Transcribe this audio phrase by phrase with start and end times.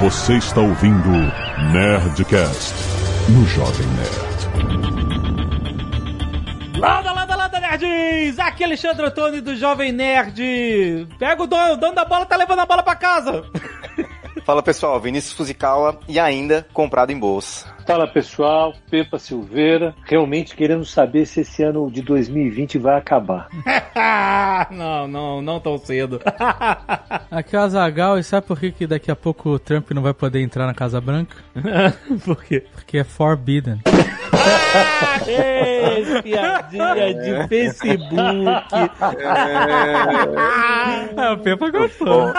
[0.00, 1.10] Você está ouvindo
[1.74, 2.74] Nerdcast
[3.28, 4.40] no Jovem Nerd.
[6.78, 8.38] Landa, landa, landa, nerds!
[8.38, 11.06] Aqui é Alexandre Antônio do Jovem Nerd.
[11.18, 13.44] Pega o dono, o dono da bola tá levando a bola pra casa.
[14.42, 17.66] Fala pessoal, Vinícius Fuzikawa e ainda comprado em bolsa.
[17.90, 23.48] Fala pessoal, Pepa Silveira, realmente querendo saber se esse ano de 2020 vai acabar.
[24.70, 26.20] não, não, não tão cedo.
[27.28, 30.02] Aqui é o Azagal, e sabe por que, que daqui a pouco o Trump não
[30.02, 31.34] vai poder entrar na Casa Branca?
[32.24, 32.64] por quê?
[32.72, 33.80] Porque é forbidden.
[35.26, 38.14] Ei, piadinha de Facebook.
[41.16, 42.32] É, o Pepa gostou.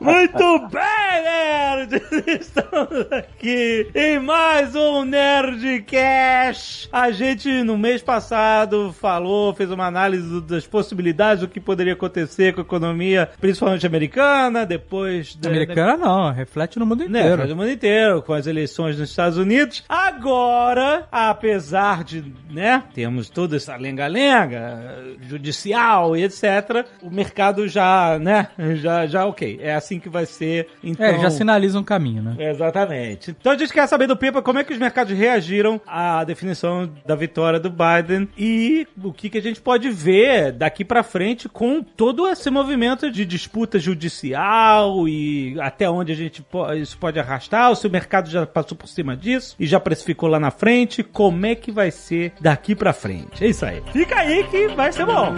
[0.00, 2.02] Muito bem, nerds!
[2.26, 6.88] Estamos aqui em mais um Nerdcast.
[6.92, 12.52] A gente, no mês passado, falou, fez uma análise das possibilidades do que poderia acontecer
[12.54, 15.34] com a economia, principalmente americana, depois...
[15.34, 17.28] Da, Americana não, reflete no mundo né, inteiro.
[17.30, 19.79] reflete no mundo inteiro, com as eleições nos Estados Unidos.
[19.88, 28.48] Agora, apesar de, né, temos toda essa lenga-lenga judicial e etc, o mercado já, né,
[28.76, 29.58] já, já ok.
[29.62, 31.06] É assim que vai ser, então...
[31.06, 32.36] É, já sinaliza um caminho, né?
[32.38, 33.30] Exatamente.
[33.38, 36.90] Então a gente quer saber do Pepa como é que os mercados reagiram à definição
[37.06, 41.48] da vitória do Biden e o que, que a gente pode ver daqui pra frente
[41.48, 47.18] com todo esse movimento de disputa judicial e até onde a gente po- isso pode
[47.18, 50.50] arrastar, ou se o mercado já passou por cima disso e já precificou lá na
[50.50, 53.44] frente, como é que vai ser daqui pra frente.
[53.44, 53.82] É isso aí.
[53.92, 55.34] Fica aí que vai ser bom.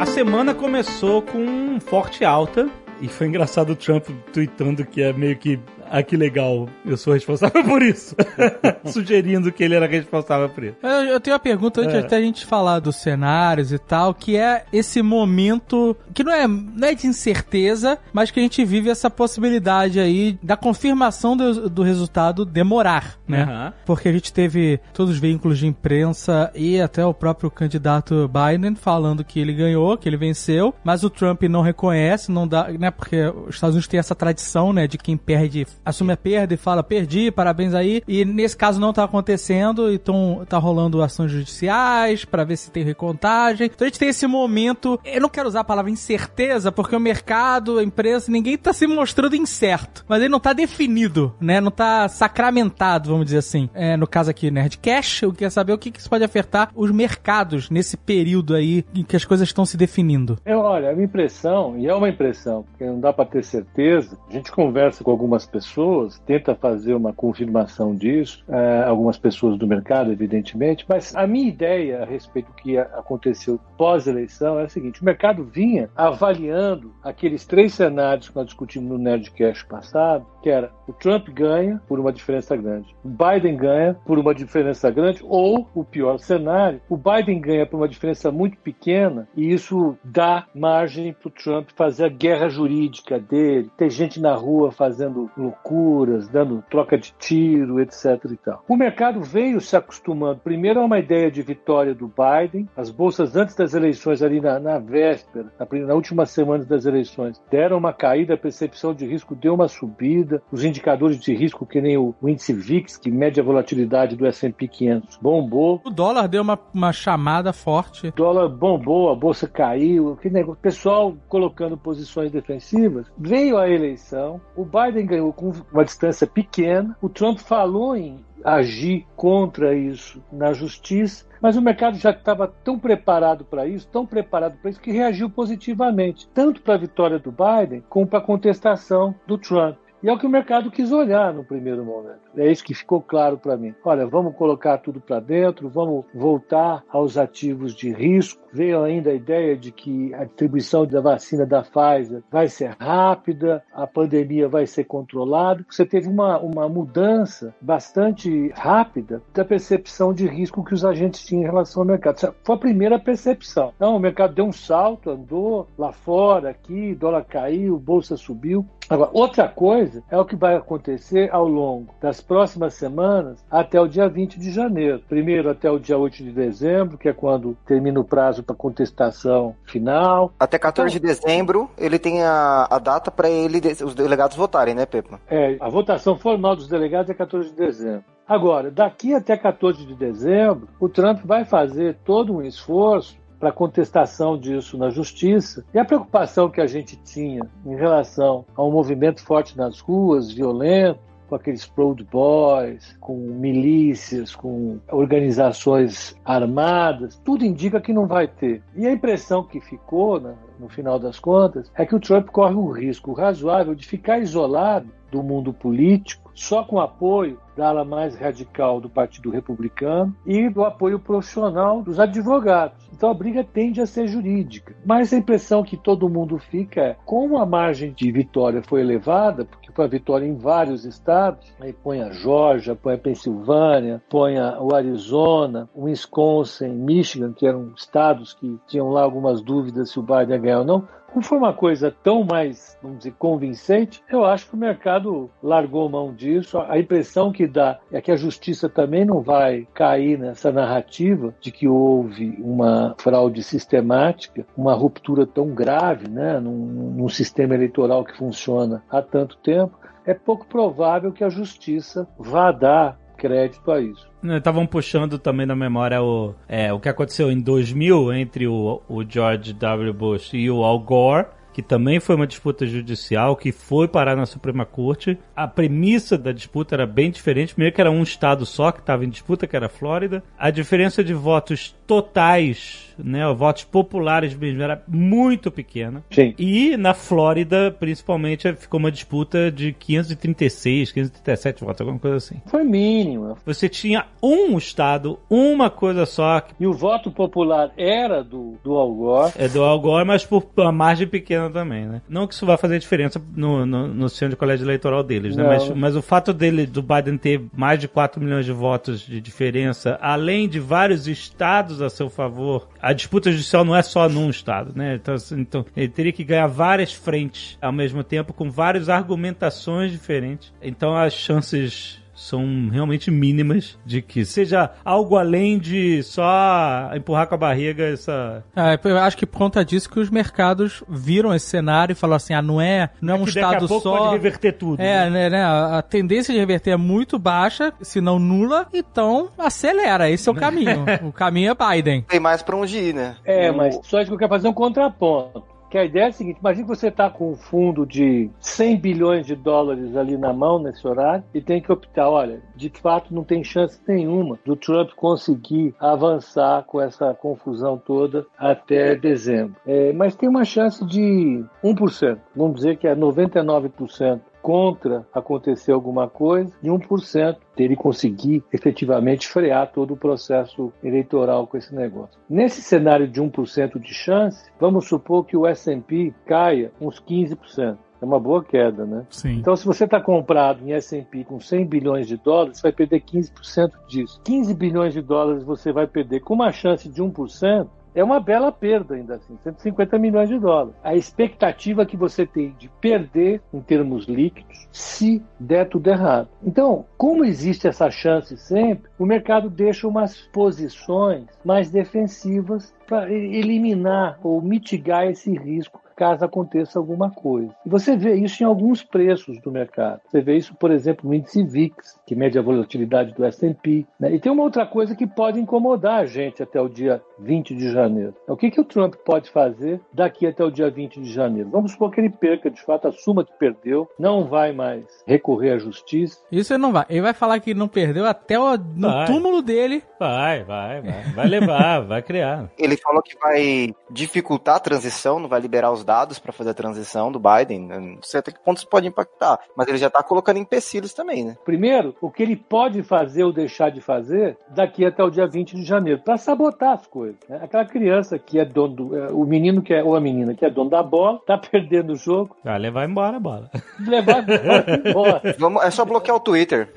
[0.00, 2.68] A semana começou com um forte alta.
[3.00, 5.60] E foi engraçado o Trump tweetando que é meio que.
[5.90, 8.14] Ah, que legal, eu sou responsável por isso.
[8.86, 10.76] Sugerindo que ele era responsável por isso.
[10.82, 11.98] Eu, eu tenho uma pergunta antes É.
[12.00, 16.46] até a gente falar dos cenários e tal, que é esse momento que não é,
[16.46, 21.68] não é de incerteza, mas que a gente vive essa possibilidade aí da confirmação do,
[21.68, 23.42] do resultado demorar, né?
[23.42, 23.72] Aham.
[23.84, 28.74] Porque a gente teve todos os veículos de imprensa e até o próprio candidato Biden
[28.74, 32.90] falando que ele ganhou, que ele venceu, mas o Trump não reconhece, não dá, né?
[32.90, 33.16] Porque
[33.46, 36.82] os Estados Unidos têm essa tradição, né, de quem perde, assume a perda e fala,
[36.82, 38.02] perdi, parabéns aí.
[38.08, 42.82] E nesse caso não tá acontecendo, então tá rolando ações judiciais pra ver se tem
[42.82, 43.70] recontagem.
[43.72, 47.00] Então a gente tem esse momento, eu não quero usar a palavra incerteza, porque o
[47.00, 51.60] mercado, a imprensa, ninguém tá se mostrando incerto, mas ele não tá definido, né?
[51.60, 53.70] Não tá sacramentado, vamos dizer assim.
[53.72, 56.90] É, no caso aqui, Nerdcash, eu queria saber o que, que isso pode afetar os
[56.90, 60.38] mercados nesse período aí em que as coisas estão se definindo.
[60.44, 64.18] Eu, olha, a minha impressão, e é uma impressão, porque não dá para ter certeza,
[64.28, 65.75] a gente conversa com algumas pessoas,
[66.24, 72.02] tenta fazer uma confirmação disso, eh, algumas pessoas do mercado, evidentemente, mas a minha ideia
[72.02, 77.74] a respeito do que aconteceu pós-eleição é a seguinte: o mercado vinha avaliando aqueles três
[77.74, 82.56] cenários que nós discutimos no Nerdcast passado, que era o Trump ganha por uma diferença
[82.56, 87.66] grande, o Biden ganha por uma diferença grande, ou o pior cenário, o Biden ganha
[87.66, 92.48] por uma diferença muito pequena e isso dá margem para o Trump fazer a guerra
[92.48, 95.30] jurídica dele, ter gente na rua fazendo
[95.66, 98.24] loucuras, dando troca de tiro, etc.
[98.30, 98.64] E tal.
[98.68, 103.36] O mercado veio se acostumando primeiro a uma ideia de vitória do Biden, as bolsas
[103.36, 107.92] antes das eleições ali na, na véspera, na, na última semana das eleições, deram uma
[107.92, 112.14] caída, a percepção de risco deu uma subida, os indicadores de risco, que nem o,
[112.20, 116.58] o índice VIX, que mede a volatilidade do S&P 500, bombou, O dólar deu uma,
[116.72, 118.08] uma chamada forte.
[118.08, 123.06] o dólar bombou, a bolsa caiu, aquele negócio, o pessoal colocando posições defensivas.
[123.18, 129.06] Veio a eleição, o Biden ganhou com uma distância pequena, o Trump falou em agir
[129.16, 134.56] contra isso na justiça, mas o mercado já estava tão preparado para isso, tão preparado
[134.58, 139.14] para isso, que reagiu positivamente, tanto para a vitória do Biden como para a contestação
[139.26, 139.76] do Trump.
[140.02, 142.20] E é o que o mercado quis olhar no primeiro momento.
[142.36, 143.74] É isso que ficou claro para mim.
[143.82, 148.42] Olha, vamos colocar tudo para dentro, vamos voltar aos ativos de risco.
[148.52, 153.64] Veio ainda a ideia de que a distribuição da vacina da Pfizer vai ser rápida,
[153.72, 155.64] a pandemia vai ser controlada.
[155.68, 161.42] Você teve uma, uma mudança bastante rápida da percepção de risco que os agentes tinham
[161.42, 162.16] em relação ao mercado.
[162.16, 163.72] Essa Foi a primeira percepção.
[163.80, 168.66] Não, o mercado deu um salto, andou lá fora, aqui, dólar caiu, bolsa subiu.
[168.88, 173.88] Agora, outra coisa é o que vai acontecer ao longo das próximas semanas até o
[173.88, 175.02] dia 20 de janeiro.
[175.08, 179.56] Primeiro até o dia 8 de dezembro, que é quando termina o prazo para contestação
[179.64, 180.32] final.
[180.38, 184.86] Até 14 de dezembro, ele tem a, a data para ele os delegados votarem, né,
[184.86, 185.20] Pepa?
[185.28, 188.04] É, a votação formal dos delegados é 14 de dezembro.
[188.28, 194.38] Agora, daqui até 14 de dezembro, o Trump vai fazer todo um esforço para contestação
[194.38, 199.22] disso na justiça e a preocupação que a gente tinha em relação a um movimento
[199.22, 207.80] forte nas ruas, violento, com aqueles Proud Boys, com milícias, com organizações armadas, tudo indica
[207.80, 208.62] que não vai ter.
[208.74, 212.54] E a impressão que ficou, né, no final das contas, é que o Trump corre
[212.54, 218.14] o risco razoável de ficar isolado do mundo político só com apoio da ala mais
[218.14, 222.86] radical do Partido Republicano e do apoio profissional dos advogados.
[222.92, 224.76] Então a briga tende a ser jurídica.
[224.84, 229.46] Mas a impressão que todo mundo fica é, como a margem de vitória foi elevada,
[229.46, 234.34] porque foi a vitória em vários estados, aí põe a Georgia, põe a Pensilvânia, põe
[234.38, 240.02] o Arizona, o Wisconsin, Michigan, que eram estados que tinham lá algumas dúvidas se o
[240.02, 244.22] Biden ia ganhar ou não, como foi uma coisa tão mais, vamos dizer, convincente, eu
[244.22, 246.58] acho que o mercado largou mão disso.
[246.58, 251.50] A impressão que dá é que a justiça também não vai cair nessa narrativa de
[251.50, 258.14] que houve uma fraude sistemática, uma ruptura tão grave né, num, num sistema eleitoral que
[258.14, 259.74] funciona há tanto tempo.
[260.04, 264.06] É pouco provável que a justiça vá dar crédito a isso.
[264.22, 269.04] Estavam puxando também na memória o, é, o que aconteceu em 2000 entre o, o
[269.08, 269.92] George W.
[269.92, 274.26] Bush e o Al Gore que também foi uma disputa judicial, que foi parar na
[274.26, 275.16] Suprema Corte.
[275.34, 277.54] A premissa da disputa era bem diferente.
[277.54, 280.22] Primeiro que era um estado só que estava em disputa, que era a Flórida.
[280.38, 286.04] A diferença de votos totais, né, votos populares mesmo, era muito pequena.
[286.10, 286.34] Sim.
[286.38, 292.42] E na Flórida, principalmente, ficou uma disputa de 536, 537 votos, alguma coisa assim.
[292.44, 293.38] Foi mínimo.
[293.46, 296.42] Você tinha um estado, uma coisa só.
[296.60, 299.32] E o voto popular era do, do Al Gore.
[299.36, 302.02] É do Al Gore, mas por uma margem pequena também, né?
[302.08, 305.44] Não que isso vá fazer diferença no, no, no sistema de colégio eleitoral deles, né?
[305.44, 309.20] Mas, mas o fato dele, do Biden ter mais de 4 milhões de votos de
[309.20, 314.30] diferença, além de vários estados a seu favor, a disputa judicial não é só num
[314.30, 314.94] estado, né?
[314.94, 319.92] Então, assim, então ele teria que ganhar várias frentes ao mesmo tempo, com várias argumentações
[319.92, 320.52] diferentes.
[320.62, 327.36] Então as chances são realmente mínimas de que seja algo além de só empurrar com
[327.36, 328.42] a barriga essa.
[328.54, 332.16] É, eu acho que por conta disso que os mercados viram esse cenário e falaram
[332.16, 333.98] assim: ah, não é, não é, é um estado daqui a pouco só.
[333.98, 334.80] pode reverter tudo.
[334.80, 340.10] É, né, né, a tendência de reverter é muito baixa, se não nula, então acelera.
[340.10, 340.84] Esse é o caminho.
[341.04, 342.02] o caminho é Biden.
[342.02, 343.16] Tem mais pra onde ir, né?
[343.24, 345.55] É, mas só que eu quero fazer um contraponto.
[345.70, 348.76] Que a ideia é a seguinte: imagine que você está com um fundo de 100
[348.78, 352.08] bilhões de dólares ali na mão nesse horário e tem que optar.
[352.08, 358.26] Olha, de fato não tem chance nenhuma do Trump conseguir avançar com essa confusão toda
[358.38, 359.56] até dezembro.
[359.66, 362.18] É, mas tem uma chance de 1%.
[362.34, 369.72] Vamos dizer que é 99% contra acontecer alguma coisa e 1% dele conseguir efetivamente frear
[369.72, 372.16] todo o processo eleitoral com esse negócio.
[372.30, 377.76] Nesse cenário de 1% de chance, vamos supor que o S&P caia uns 15%.
[378.00, 379.04] É uma boa queda, né?
[379.10, 379.32] Sim.
[379.32, 383.00] Então, se você está comprado em S&P com 100 bilhões de dólares, você vai perder
[383.00, 384.20] 15% disso.
[384.22, 387.66] 15 bilhões de dólares você vai perder com uma chance de 1%,
[387.96, 390.74] é uma bela perda ainda assim, 150 milhões de dólares.
[390.84, 396.28] A expectativa que você tem de perder em termos líquidos se der tudo errado.
[396.42, 404.18] Então, como existe essa chance sempre, o mercado deixa umas posições mais defensivas para eliminar
[404.22, 407.54] ou mitigar esse risco caso aconteça alguma coisa.
[407.64, 410.00] E você vê isso em alguns preços do mercado.
[410.06, 413.86] Você vê isso, por exemplo, no índice VIX, que mede a volatilidade do S&P.
[413.98, 414.14] Né?
[414.14, 417.70] E tem uma outra coisa que pode incomodar a gente até o dia 20 de
[417.70, 418.14] janeiro.
[418.28, 421.48] É o que, que o Trump pode fazer daqui até o dia 20 de janeiro?
[421.50, 425.58] Vamos supor que ele perca, de fato, assuma que perdeu, não vai mais recorrer à
[425.58, 426.20] justiça.
[426.30, 426.84] Isso ele não vai.
[426.88, 429.06] Ele vai falar que não perdeu até o, no Vai.
[429.06, 429.82] túmulo dele.
[429.98, 431.02] Vai, vai, vai.
[431.14, 432.50] Vai levar, vai criar.
[432.58, 436.54] Ele falou que vai dificultar a transição, não vai liberar os dados para fazer a
[436.54, 437.60] transição do Biden.
[437.68, 441.24] Não sei até que ponto isso pode impactar, mas ele já tá colocando empecilhos também,
[441.24, 441.36] né?
[441.44, 445.54] Primeiro, o que ele pode fazer ou deixar de fazer daqui até o dia 20
[445.56, 447.16] de janeiro, para sabotar as coisas.
[447.28, 447.38] né?
[447.42, 448.98] Aquela criança que é dono do.
[448.98, 451.92] é, o menino que é, ou a menina que é dono da bola, tá perdendo
[451.92, 453.50] o jogo, Vai levar embora a bola.
[453.78, 455.36] levar a bola embora.
[455.38, 456.68] Vamos, é só bloquear o Twitter.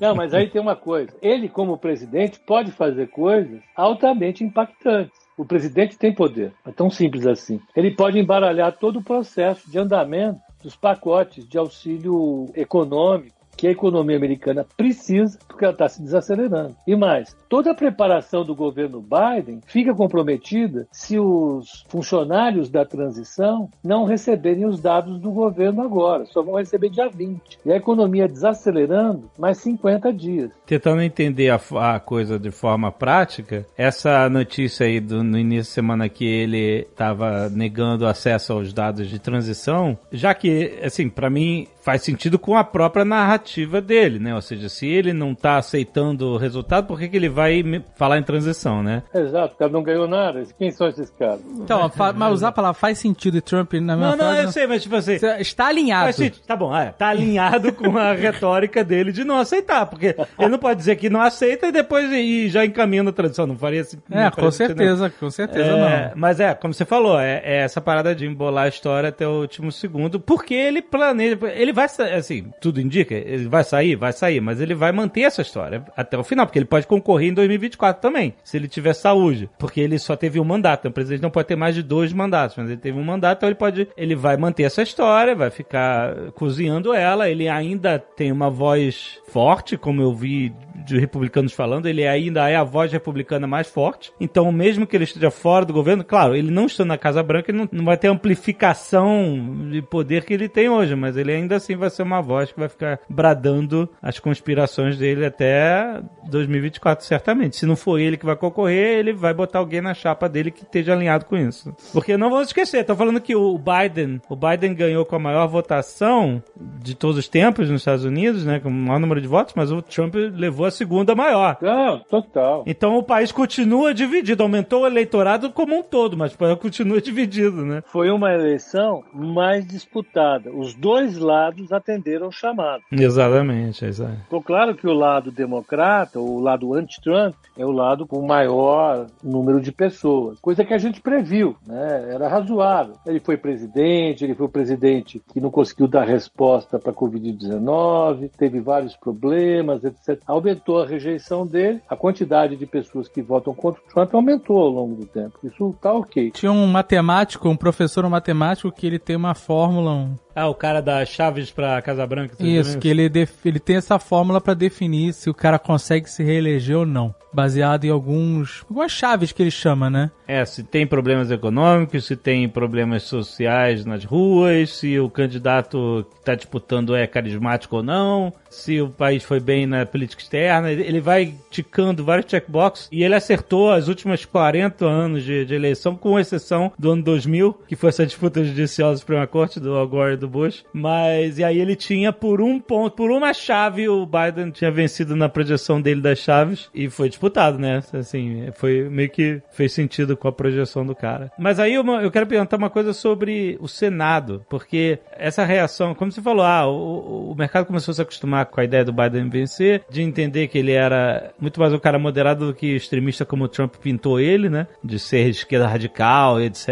[0.00, 1.12] Não, mas aí tem uma coisa.
[1.20, 5.18] Ele, como presidente, pode fazer coisas altamente impactantes.
[5.40, 6.52] O presidente tem poder.
[6.66, 7.58] É tão simples assim.
[7.74, 13.72] Ele pode embaralhar todo o processo de andamento dos pacotes de auxílio econômico que a
[13.72, 16.74] economia americana precisa, porque ela está se desacelerando.
[16.86, 23.68] E mais, toda a preparação do governo Biden fica comprometida se os funcionários da transição
[23.84, 27.58] não receberem os dados do governo agora, só vão receber dia 20.
[27.62, 30.50] E a economia desacelerando mais 50 dias.
[30.64, 31.60] Tentando entender a,
[31.96, 36.86] a coisa de forma prática, essa notícia aí do, no início da semana que ele
[36.90, 42.56] estava negando acesso aos dados de transição, já que, assim, para mim faz sentido com
[42.56, 44.32] a própria narrativa dele, né?
[44.32, 47.64] Ou seja, se ele não tá aceitando o resultado, por que, que ele vai
[47.96, 49.02] falar em transição, né?
[49.12, 50.44] Exato, o cara não ganhou nada.
[50.56, 51.40] Quem são esses caras?
[51.58, 54.68] Então, mas usar a palavra faz sentido e Trump na minha Não, não, eu sei,
[54.68, 55.18] mas tipo assim.
[55.40, 56.14] Está alinhado.
[56.16, 60.48] Mas, tá bom, é, tá alinhado com a retórica dele de não aceitar, porque ele
[60.48, 63.48] não pode dizer que não aceita e depois e já encaminha na transição.
[63.48, 63.98] Não faria assim.
[64.12, 65.10] É, com certeza, não.
[65.10, 66.12] com certeza é, não.
[66.14, 69.40] Mas é, como você falou, é, é, essa parada de embolar a história até o
[69.40, 71.36] último segundo, porque ele planeja.
[71.52, 75.42] Ele vai, assim, tudo indica, ele vai sair, vai sair, mas ele vai manter essa
[75.42, 79.48] história até o final, porque ele pode concorrer em 2024 também, se ele tiver saúde,
[79.58, 82.56] porque ele só teve um mandato, o presidente não pode ter mais de dois mandatos,
[82.56, 86.14] mas ele teve um mandato, então ele pode, ele vai manter essa história, vai ficar
[86.32, 90.52] cozinhando ela, ele ainda tem uma voz forte, como eu vi
[90.84, 94.12] de republicanos falando, ele ainda é a voz republicana mais forte.
[94.20, 97.50] Então, mesmo que ele esteja fora do governo, claro, ele não está na Casa Branca,
[97.50, 101.56] ele não, não vai ter amplificação de poder que ele tem hoje, mas ele ainda
[101.56, 107.56] assim vai ser uma voz que vai ficar bradando as conspirações dele até 2024, certamente.
[107.56, 110.62] Se não for ele que vai concorrer, ele vai botar alguém na chapa dele que
[110.62, 111.74] esteja alinhado com isso.
[111.92, 115.46] Porque não vamos esquecer, tô falando que o Biden, o Biden ganhou com a maior
[115.46, 116.42] votação
[116.82, 119.70] de todos os tempos nos Estados Unidos, né, com o maior número de votos, mas
[119.70, 121.58] o Trump levou a segunda maior.
[121.60, 122.64] Não, total.
[122.66, 127.00] Então o país continua dividido, aumentou o eleitorado como um todo, mas o país continua
[127.02, 127.82] dividido, né?
[127.86, 130.50] Foi uma eleição mais disputada.
[130.50, 132.82] Os dois lados atenderam o chamado.
[132.90, 138.24] Exatamente, é Ficou claro que o lado democrata, o lado anti-Trump, é o lado com
[138.24, 140.38] maior número de pessoas.
[140.40, 142.10] Coisa que a gente previu, né?
[142.14, 142.94] Era razoável.
[143.06, 148.30] Ele foi presidente, ele foi o presidente que não conseguiu dar resposta para a Covid-19,
[148.36, 150.20] teve vários problemas, etc.
[150.60, 154.68] Aumentou a rejeição dele, a quantidade de pessoas que votam contra o Trump aumentou ao
[154.68, 155.38] longo do tempo.
[155.42, 156.30] Isso tá ok.
[156.32, 160.54] Tinha um matemático, um professor um matemático que ele tem uma fórmula, um ah, o
[160.54, 162.34] cara das chaves pra Casa Branca.
[162.40, 163.10] Isso, que ele,
[163.44, 167.14] ele tem essa fórmula para definir se o cara consegue se reeleger ou não.
[167.32, 168.64] Baseado em alguns.
[168.68, 170.10] algumas chaves que ele chama, né?
[170.26, 176.18] É, se tem problemas econômicos, se tem problemas sociais nas ruas, se o candidato que
[176.18, 180.72] está disputando é carismático ou não, se o país foi bem na política externa.
[180.72, 185.96] Ele vai ticando vários checkboxes e ele acertou as últimas 40 anos de, de eleição,
[185.96, 189.86] com exceção do ano 2000, que foi essa disputa judicial da Suprema Corte, do Al
[189.86, 190.64] Gore do Bush.
[190.72, 195.16] Mas, e aí ele tinha por um ponto, por uma chave, o Biden tinha vencido
[195.16, 197.82] na projeção dele das chaves e foi disputado, né?
[197.92, 201.32] Assim, foi meio que fez sentido com a projeção do cara.
[201.38, 206.12] Mas aí eu, eu quero perguntar uma coisa sobre o Senado, porque essa reação, como
[206.12, 209.28] você falou, ah, o, o mercado começou a se acostumar com a ideia do Biden
[209.28, 213.44] vencer, de entender que ele era muito mais um cara moderado do que extremista como
[213.44, 214.66] o Trump pintou ele, né?
[214.82, 216.68] De ser esquerda radical, etc.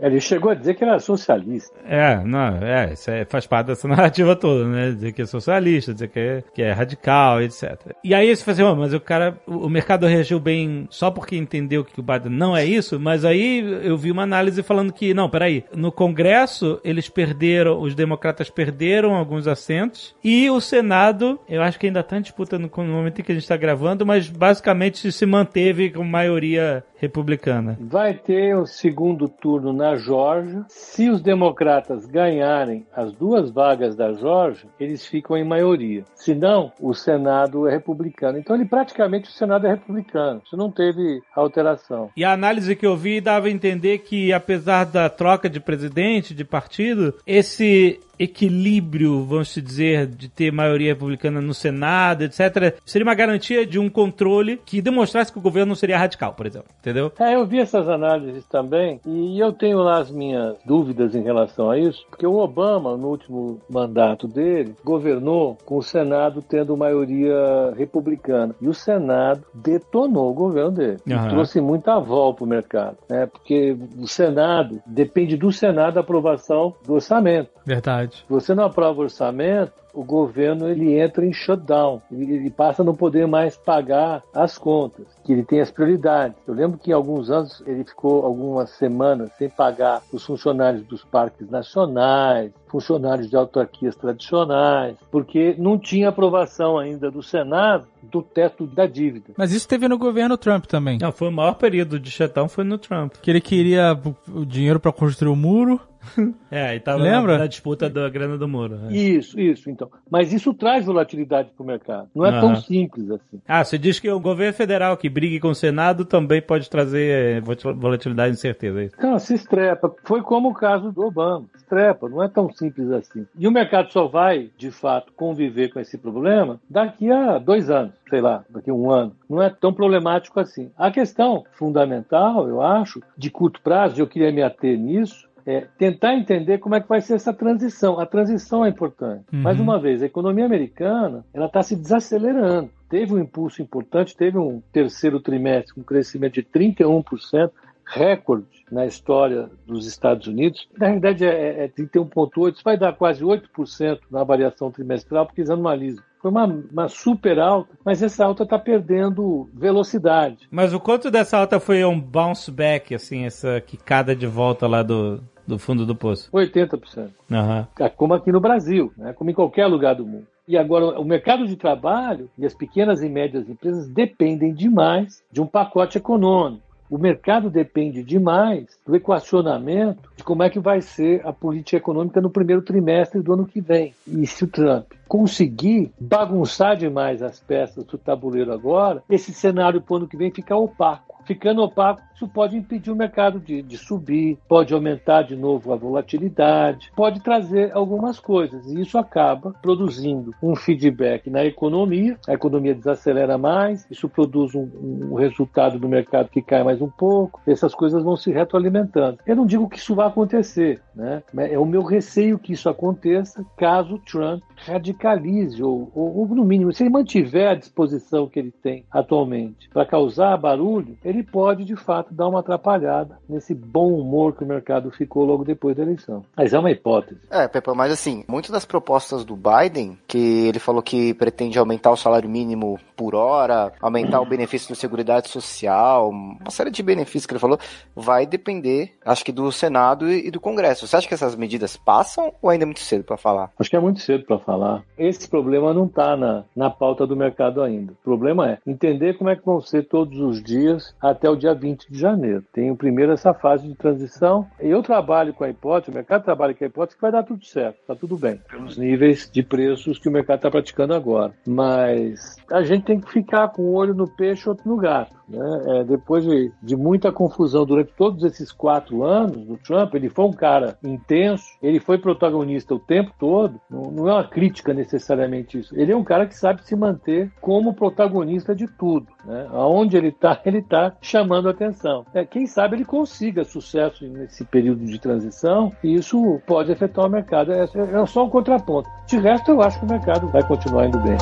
[0.00, 1.78] Ele chegou a dizer que era socialista.
[1.86, 4.92] É, não, é, isso é, faz parte dessa narrativa toda, né?
[4.92, 7.92] Dizer que é socialista, dizer que é, que é radical, etc.
[8.02, 11.84] E aí você fala assim, mas o cara, o mercado reagiu bem só porque entendeu
[11.84, 15.28] que o Biden não é isso, mas aí eu vi uma análise falando que, não,
[15.28, 21.78] peraí, no Congresso eles perderam, os democratas perderam alguns assentos e o Senado, eu acho
[21.78, 24.28] que ainda está em disputa no, no momento em que a gente está gravando, mas
[24.28, 27.76] basicamente se manteve com maioria republicana.
[27.80, 30.64] Vai ter o segundo turno na Georgia.
[30.68, 36.04] Se os democratas ganharem as duas vagas da Georgia, eles ficam em maioria.
[36.14, 38.38] Se não, o Senado é republicano.
[38.38, 40.40] Então, ele praticamente o Senado é republicano.
[40.46, 42.10] Isso não teve alteração.
[42.16, 46.32] E a análise que eu vi dava a entender que, apesar da troca de presidente,
[46.32, 53.14] de partido, esse equilíbrio, vamos dizer, de ter maioria republicana no Senado, etc., seria uma
[53.14, 56.68] garantia de um controle que demonstrasse que o governo não seria radical, por exemplo.
[56.80, 57.12] Entendeu?
[57.18, 61.70] É, eu vi essas análises também e eu tenho lá as minhas dúvidas em relação
[61.70, 67.72] a isso, porque o Obama, no último mandato dele, governou com o Senado tendo maioria
[67.76, 68.54] republicana.
[68.60, 70.98] E o Senado detonou o governo dele.
[71.06, 71.28] Uhum.
[71.28, 72.96] Trouxe muita avó para o mercado.
[73.08, 73.26] Né?
[73.26, 77.50] Porque o Senado depende do Senado a aprovação do orçamento.
[77.64, 78.11] Verdade.
[78.12, 78.16] Verdade.
[78.16, 82.82] Se você não aprova o orçamento, o governo ele entra em shutdown, ele, ele passa
[82.82, 86.36] a não poder mais pagar as contas, que ele tem as prioridades.
[86.46, 91.04] Eu lembro que em alguns anos ele ficou algumas semanas sem pagar os funcionários dos
[91.04, 98.66] parques nacionais, funcionários de autarquias tradicionais, porque não tinha aprovação ainda do Senado do teto
[98.66, 99.32] da dívida.
[99.36, 100.98] Mas isso teve no governo Trump também.
[101.00, 103.14] Não, foi o maior período de shutdown foi no Trump.
[103.20, 103.98] Que ele queria
[104.34, 105.80] o dinheiro para construir o muro.
[106.50, 107.32] É, e tava Lembra?
[107.34, 108.78] Na, na disputa da grana do muro.
[108.90, 108.92] é.
[108.92, 109.90] Isso, isso, então.
[110.10, 112.08] Mas isso traz volatilidade para o mercado.
[112.14, 112.60] Não é tão Aham.
[112.60, 113.40] simples assim.
[113.48, 117.36] Ah, você diz que o governo federal que brigue com o Senado também pode trazer
[117.36, 118.82] é, volatilidade e incerteza.
[118.82, 118.90] é?
[119.02, 119.94] Não, se estrepa.
[120.04, 121.46] Foi como o caso do Obama.
[121.56, 123.26] Estrepa, não é tão simples assim.
[123.38, 127.94] E o mercado só vai, de fato, conviver com esse problema daqui a dois anos,
[128.10, 129.16] sei lá, daqui a um ano.
[129.28, 130.70] Não é tão problemático assim.
[130.76, 135.66] A questão fundamental, eu acho, de curto prazo, e eu queria me ater nisso, é
[135.78, 137.98] tentar entender como é que vai ser essa transição.
[137.98, 139.24] A transição é importante.
[139.32, 139.42] Uhum.
[139.42, 142.70] Mais uma vez, a economia americana ela está se desacelerando.
[142.88, 147.50] Teve um impulso importante, teve um terceiro trimestre com um crescimento de 31%,
[147.86, 150.68] recorde na história dos Estados Unidos.
[150.78, 155.50] Na realidade é, é 31,8%, isso vai dar quase 8% na variação trimestral, porque eles
[155.50, 156.02] anualizam.
[156.20, 160.46] Foi uma, uma super alta, mas essa alta está perdendo velocidade.
[160.50, 164.84] Mas o quanto dessa alta foi um bounce back, assim, essa quicada de volta lá
[164.84, 166.30] do, do fundo do poço?
[166.32, 167.10] 80%.
[167.30, 167.68] Aham.
[167.96, 169.12] como aqui no Brasil, né?
[169.12, 170.26] como em qualquer lugar do mundo.
[170.46, 175.40] E agora, o mercado de trabalho e as pequenas e médias empresas dependem demais de
[175.40, 176.72] um pacote econômico.
[176.92, 182.20] O mercado depende demais do equacionamento de como é que vai ser a política econômica
[182.20, 183.94] no primeiro trimestre do ano que vem.
[184.06, 189.94] E se o Trump conseguir bagunçar demais as peças do tabuleiro agora, esse cenário para
[189.94, 191.22] o ano que vem fica opaco.
[191.24, 195.76] Ficando opaco, isso pode impedir o mercado de, de subir, pode aumentar de novo a
[195.76, 198.64] volatilidade, pode trazer algumas coisas.
[198.66, 204.68] E isso acaba produzindo um feedback na economia, a economia desacelera mais, isso produz um,
[205.10, 209.18] um resultado do mercado que cai mais um pouco, essas coisas vão se retroalimentando.
[209.26, 211.22] Eu não digo que isso vai acontecer, né?
[211.36, 216.72] é o meu receio que isso aconteça caso Trump radicalize, ou, ou, ou no mínimo,
[216.72, 221.76] se ele mantiver a disposição que ele tem atualmente para causar barulho, ele pode de
[221.76, 226.24] fato dar uma atrapalhada nesse bom humor que o mercado ficou logo depois da eleição.
[226.36, 227.20] Mas é uma hipótese.
[227.30, 231.90] É, Pepa, mas assim, muitas das propostas do Biden, que ele falou que pretende aumentar
[231.90, 237.26] o salário mínimo por hora, aumentar o benefício da Seguridade Social, uma série de benefícios
[237.26, 237.58] que ele falou,
[237.94, 240.86] vai depender, acho que do Senado e do Congresso.
[240.86, 243.50] Você acha que essas medidas passam ou ainda é muito cedo para falar?
[243.58, 244.82] Acho que é muito cedo para falar.
[244.96, 247.92] Esse problema não está na, na pauta do mercado ainda.
[247.92, 251.54] O problema é entender como é que vão ser todos os dias até o dia
[251.54, 252.44] 20 de janeiro.
[252.52, 254.46] Tem primeiro essa fase de transição.
[254.60, 257.44] Eu trabalho com a hipótese, o mercado trabalha com a hipótese que vai dar tudo
[257.44, 261.32] certo, está tudo bem, pelos níveis de preços que o mercado está praticando agora.
[261.46, 265.22] Mas a gente tem que ficar com o olho no peixe e outro no gato.
[265.32, 265.80] Né?
[265.80, 270.26] É, depois de, de muita confusão durante todos esses quatro anos do Trump, ele foi
[270.26, 273.60] um cara intenso, ele foi protagonista o tempo todo.
[273.70, 275.74] Não, não é uma crítica necessariamente isso.
[275.74, 279.06] Ele é um cara que sabe se manter como protagonista de tudo.
[279.24, 279.48] Né?
[279.52, 281.81] Aonde ele está, ele está chamando a atenção.
[282.14, 287.10] É, quem sabe ele consiga sucesso nesse período de transição e isso pode afetar o
[287.10, 287.52] mercado.
[287.52, 288.88] É, é só um contraponto.
[289.06, 291.16] De resto, eu acho que o mercado vai continuar indo bem.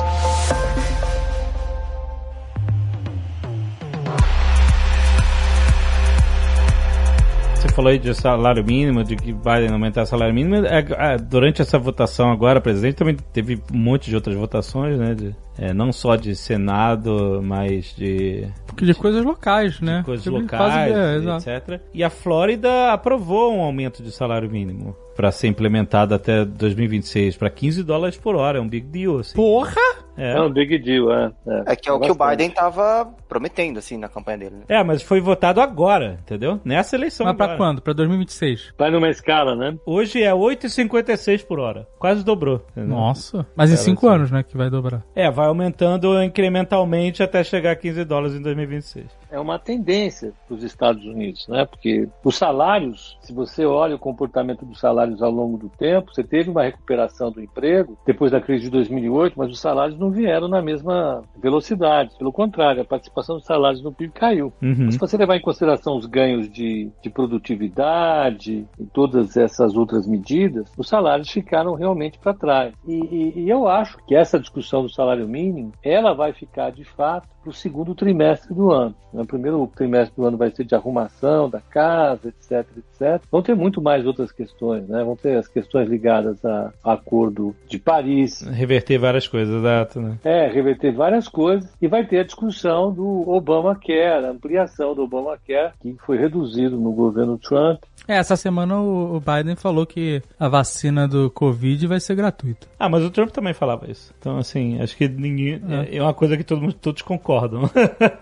[7.73, 10.55] Falou aí de salário mínimo, de que vai aumentar o salário mínimo.
[10.65, 15.15] É, é, durante essa votação agora, presidente, também teve um monte de outras votações, né?
[15.15, 18.47] De, é, não só de Senado, mas de
[18.81, 20.01] De coisas locais, né?
[20.05, 21.49] coisas Tipo, locais, quase- é, exato.
[21.49, 21.81] etc.
[21.93, 27.49] E a Flórida aprovou um aumento de salário mínimo para ser implementado até 2026 para
[27.49, 28.57] 15 dólares por hora.
[28.57, 29.35] É um big deal, assim.
[29.35, 29.75] Porra!
[30.21, 30.33] É.
[30.37, 31.31] É um big deal, é.
[31.65, 32.37] É que é o que o bastante.
[32.37, 34.55] Biden tava prometendo, assim, na campanha dele.
[34.57, 34.63] né?
[34.69, 36.59] É, mas foi votado agora, entendeu?
[36.63, 37.57] Nessa eleição Mas pra agora.
[37.57, 37.81] quando?
[37.81, 38.73] Pra 2026?
[38.77, 39.75] Vai numa escala, né?
[39.85, 41.87] Hoje é 8,56 por hora.
[41.97, 42.63] Quase dobrou.
[42.71, 42.95] entendeu?
[42.95, 43.45] Nossa.
[43.55, 44.15] Mas em Cara, cinco assim.
[44.15, 45.01] anos, né, que vai dobrar.
[45.15, 49.05] É, vai aumentando incrementalmente até chegar a 15 dólares em 2026.
[49.31, 51.65] É uma tendência para os Estados Unidos, né?
[51.65, 56.23] Porque os salários, se você olha o comportamento dos salários ao longo do tempo, você
[56.23, 60.47] teve uma recuperação do emprego depois da crise de 2008, mas os salários não vieram
[60.47, 62.15] na mesma velocidade.
[62.17, 64.53] Pelo contrário, a participação dos salários no PIB caiu.
[64.61, 64.91] Uhum.
[64.91, 70.71] Se você levar em consideração os ganhos de, de produtividade e todas essas outras medidas,
[70.77, 72.73] os salários ficaram realmente para trás.
[72.87, 76.83] E, e- e eu acho que essa discussão do salário mínimo, ela vai ficar de
[76.83, 78.93] fato para o segundo trimestre do ano.
[79.13, 79.20] né?
[79.21, 79.23] Né?
[79.23, 83.21] O primeiro trimestre do ano vai ser de arrumação da casa, etc, etc.
[83.31, 85.03] Vão ter muito mais outras questões, né?
[85.03, 88.41] Vão ter as questões ligadas a, a acordo de Paris.
[88.41, 90.17] Reverter várias coisas, exato, né?
[90.23, 91.69] É, reverter várias coisas.
[91.81, 96.91] E vai ter a discussão do Obamacare, a ampliação do Obamacare, que foi reduzido no
[96.91, 97.83] governo Trump.
[98.07, 102.67] É, essa semana o Biden falou que a vacina do Covid vai ser gratuita.
[102.79, 104.13] Ah, mas o Trump também falava isso.
[104.17, 105.61] Então, assim, acho que ninguém.
[105.69, 107.69] É, é uma coisa que todo mundo, todos concordam.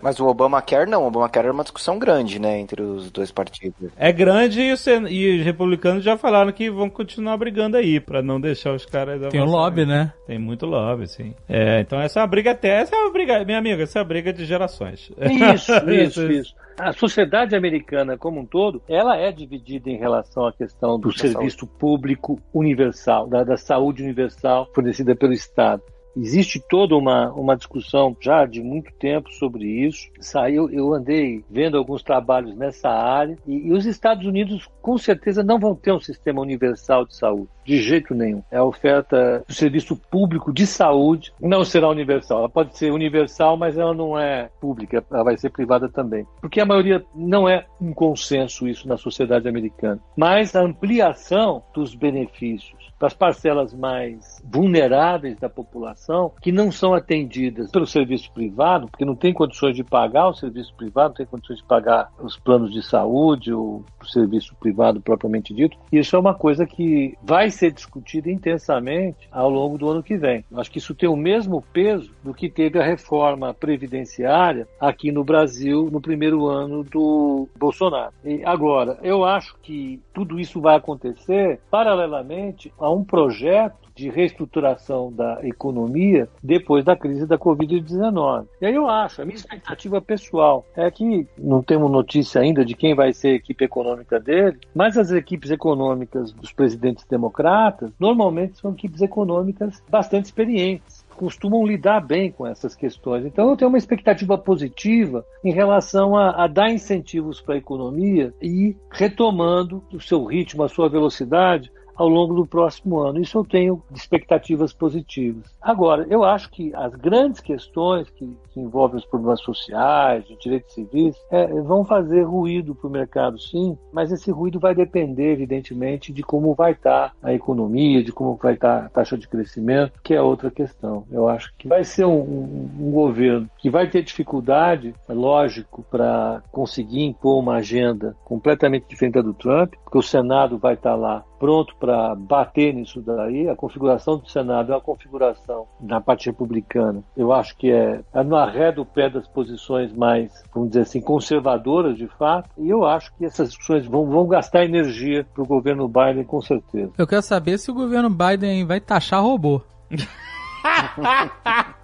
[0.02, 1.04] mas o Obamacare não.
[1.04, 3.90] O Obamacare era uma discussão grande, né, entre os dois partidos.
[3.96, 8.20] É grande e, o, e os republicanos já falaram que vão continuar brigando aí, pra
[8.20, 9.20] não deixar os caras.
[9.30, 10.12] Tem um lobby, né?
[10.26, 11.34] Tem muito lobby, sim.
[11.48, 12.80] É, então essa é uma briga até.
[12.80, 15.10] Essa é uma briga, minha amiga, essa é uma briga de gerações.
[15.54, 16.54] Isso, isso, isso.
[16.78, 21.60] A sociedade americana como um todo, ela é dividida em relação à questão do serviço
[21.60, 21.78] saúde.
[21.78, 25.82] público universal, da, da saúde universal fornecida pelo Estado.
[26.16, 30.08] Existe toda uma, uma discussão já de muito tempo sobre isso.
[30.18, 35.42] Saiu, eu andei vendo alguns trabalhos nessa área e, e, os Estados Unidos com certeza
[35.42, 38.42] não vão ter um sistema universal de saúde, de jeito nenhum.
[38.50, 42.40] É a oferta do serviço público de saúde não será universal.
[42.40, 46.26] Ela pode ser universal, mas ela não é pública, ela vai ser privada também.
[46.40, 50.00] Porque a maioria não é um consenso isso na sociedade americana.
[50.16, 56.92] Mas a ampliação dos benefícios para as parcelas mais vulneráveis da população, que não são
[56.92, 61.26] atendidas pelo serviço privado, porque não tem condições de pagar o serviço privado, não tem
[61.26, 65.78] condições de pagar os planos de saúde ou o serviço privado propriamente dito.
[65.90, 70.44] Isso é uma coisa que vai ser discutida intensamente ao longo do ano que vem.
[70.54, 75.24] Acho que isso tem o mesmo peso do que teve a reforma previdenciária aqui no
[75.24, 78.12] Brasil no primeiro ano do Bolsonaro.
[78.22, 85.12] E agora, eu acho que tudo isso vai acontecer paralelamente a um projeto de reestruturação
[85.12, 88.46] da economia depois da crise da Covid-19.
[88.60, 92.74] E aí eu acho, a minha expectativa pessoal é que não temos notícia ainda de
[92.74, 98.58] quem vai ser a equipe econômica dele, mas as equipes econômicas dos presidentes democratas normalmente
[98.58, 103.26] são equipes econômicas bastante experientes costumam lidar bem com essas questões.
[103.26, 108.32] Então eu tenho uma expectativa positiva em relação a, a dar incentivos para a economia
[108.40, 111.70] e retomando o seu ritmo, a sua velocidade,
[112.00, 113.20] ao longo do próximo ano.
[113.20, 115.54] Isso eu tenho expectativas positivas.
[115.60, 120.72] Agora, eu acho que as grandes questões que, que envolvem os problemas sociais, os direitos
[120.72, 126.10] civis, é, vão fazer ruído para o mercado, sim, mas esse ruído vai depender, evidentemente,
[126.10, 130.14] de como vai estar a economia, de como vai estar a taxa de crescimento, que
[130.14, 131.04] é outra questão.
[131.10, 135.84] Eu acho que vai ser um, um, um governo que vai ter dificuldade, é lógico,
[135.90, 140.94] para conseguir impor uma agenda completamente diferente da do Trump, porque o Senado vai estar
[140.94, 143.48] lá pronto para bater nisso daí.
[143.48, 147.02] A configuração do Senado é uma configuração na parte republicana.
[147.16, 151.00] Eu acho que é, é no arré do pé das posições mais, vamos dizer assim,
[151.00, 152.50] conservadoras de fato.
[152.58, 156.42] E eu acho que essas discussões vão, vão gastar energia para o governo Biden, com
[156.42, 156.92] certeza.
[156.98, 159.62] Eu quero saber se o governo Biden vai taxar robô.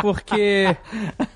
[0.00, 0.76] Porque.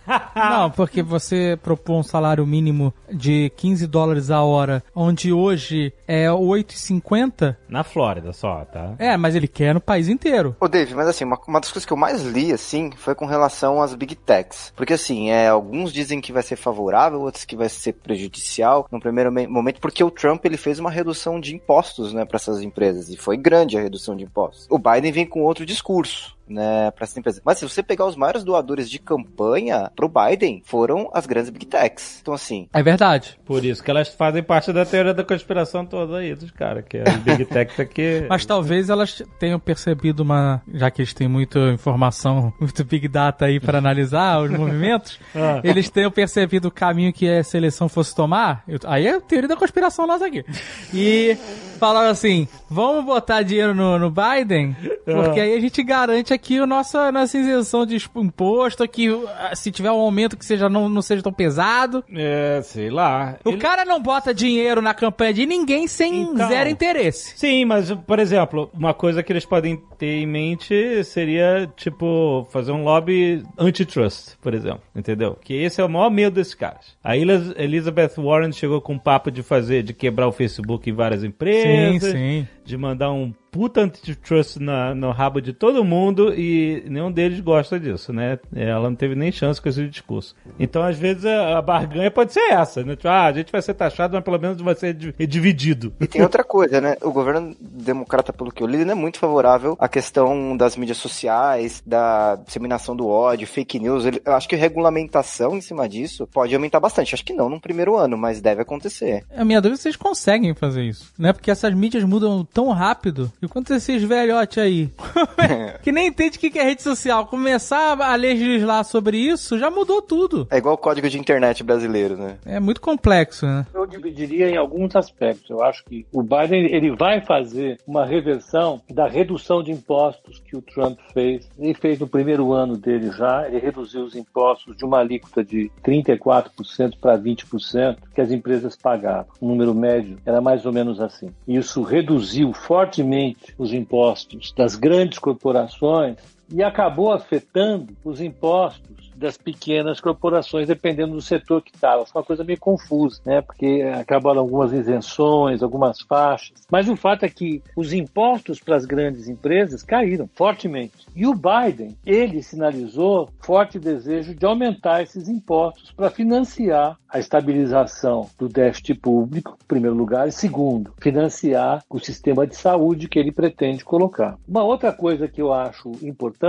[0.34, 6.26] Não, porque você propõe um salário mínimo de 15 dólares a hora, onde hoje é
[6.26, 7.56] 8,50.
[7.68, 8.94] Na Flórida só, tá?
[8.98, 10.56] É, mas ele quer no país inteiro.
[10.60, 13.26] Ô, Dave, mas assim, uma, uma das coisas que eu mais li, assim, foi com
[13.26, 14.72] relação às Big Techs.
[14.76, 19.00] Porque, assim, é, alguns dizem que vai ser favorável, outros que vai ser prejudicial no
[19.00, 23.08] primeiro momento, porque o Trump ele fez uma redução de impostos, né, para essas empresas.
[23.08, 24.66] E foi grande a redução de impostos.
[24.70, 27.40] O Biden vem com outro discurso né, para essa empresa.
[27.44, 31.66] Mas se você pegar os maiores doadores de campanha pro Biden, foram as grandes Big
[31.66, 32.18] Techs.
[32.20, 32.68] Então, assim.
[32.72, 33.38] É verdade.
[33.44, 36.98] Por isso que elas fazem parte da teoria da conspiração toda aí dos caras, que
[36.98, 38.26] é as Big Techs aqui.
[38.28, 40.62] Mas talvez elas tenham percebido uma.
[40.72, 45.60] Já que eles têm muita informação, muito Big Data aí para analisar os movimentos, ah.
[45.64, 48.64] eles tenham percebido o caminho que a seleção fosse tomar.
[48.86, 50.44] Aí é a teoria da conspiração nossa aqui.
[50.92, 51.36] E
[51.78, 55.44] falaram assim: vamos botar dinheiro no, no Biden, porque ah.
[55.44, 59.08] aí a gente garante aqui a nossa, nossa isenção de imposto, que
[59.38, 62.04] ah, se tiver um aumento que seja, não, não seja tão pesado.
[62.12, 63.36] É, sei lá.
[63.44, 63.58] O Ele...
[63.58, 67.34] cara não bota dinheiro na campanha de ninguém sem então, zero interesse.
[67.36, 72.72] Sim, mas, por exemplo, uma coisa que eles podem ter em mente seria, tipo, fazer
[72.72, 75.36] um lobby antitrust, por exemplo, entendeu?
[75.40, 76.96] Que esse é o maior medo desses caras.
[77.04, 81.24] A Elizabeth Warren chegou com um papo de fazer, de quebrar o Facebook em várias
[81.24, 82.10] empresas.
[82.10, 82.48] Sim, sim.
[82.64, 87.78] De mandar um puta antitrust na, no rabo de todo mundo e nenhum deles gosta
[87.78, 88.38] disso, né?
[88.56, 90.34] Ela não teve nem chance com esse discurso.
[90.58, 92.96] Então, às vezes, a, a barganha pode ser essa, né?
[92.96, 95.92] Tipo, ah, a gente vai ser taxado, mas pelo menos vai ser dividido.
[96.00, 96.96] E tem outra coisa, né?
[97.02, 100.96] O governo democrata, pelo que eu li, não é muito favorável à questão das mídias
[100.96, 104.06] sociais, da disseminação do ódio, fake news.
[104.06, 107.14] Ele, eu acho que regulamentação em cima disso pode aumentar bastante.
[107.14, 109.26] Acho que não no primeiro ano, mas deve acontecer.
[109.36, 111.34] A minha dúvida é se vocês conseguem fazer isso, né?
[111.34, 113.30] Porque essas mídias mudam tão rápido.
[113.42, 114.88] E quanto esses velhotes aí,
[115.82, 120.00] que nem entende o que é rede social, começar a legislar sobre isso, já mudou
[120.00, 120.46] tudo.
[120.48, 122.36] É igual o código de internet brasileiro, né?
[122.46, 123.66] É muito complexo, né?
[123.74, 125.50] Eu dividiria em alguns aspectos.
[125.50, 130.56] Eu acho que o Biden ele vai fazer uma reversão da redução de impostos que
[130.56, 131.50] o Trump fez.
[131.58, 135.68] Ele fez no primeiro ano dele já, ele reduziu os impostos de uma alíquota de
[135.84, 139.26] 34% para 20% que as empresas pagavam.
[139.40, 141.34] O número médio era mais ou menos assim.
[141.48, 146.16] Isso reduziu fortemente os impostos das grandes corporações
[146.52, 152.04] e acabou afetando os impostos das pequenas corporações, dependendo do setor que estava.
[152.04, 153.40] Foi uma coisa meio confusa, né?
[153.40, 156.66] Porque acabaram algumas isenções, algumas faixas.
[156.70, 161.06] Mas o fato é que os impostos para as grandes empresas caíram fortemente.
[161.14, 168.28] E o Biden, ele sinalizou forte desejo de aumentar esses impostos para financiar a estabilização
[168.38, 173.30] do déficit público, em primeiro lugar, e segundo, financiar o sistema de saúde que ele
[173.30, 174.38] pretende colocar.
[174.48, 176.41] Uma outra coisa que eu acho importante,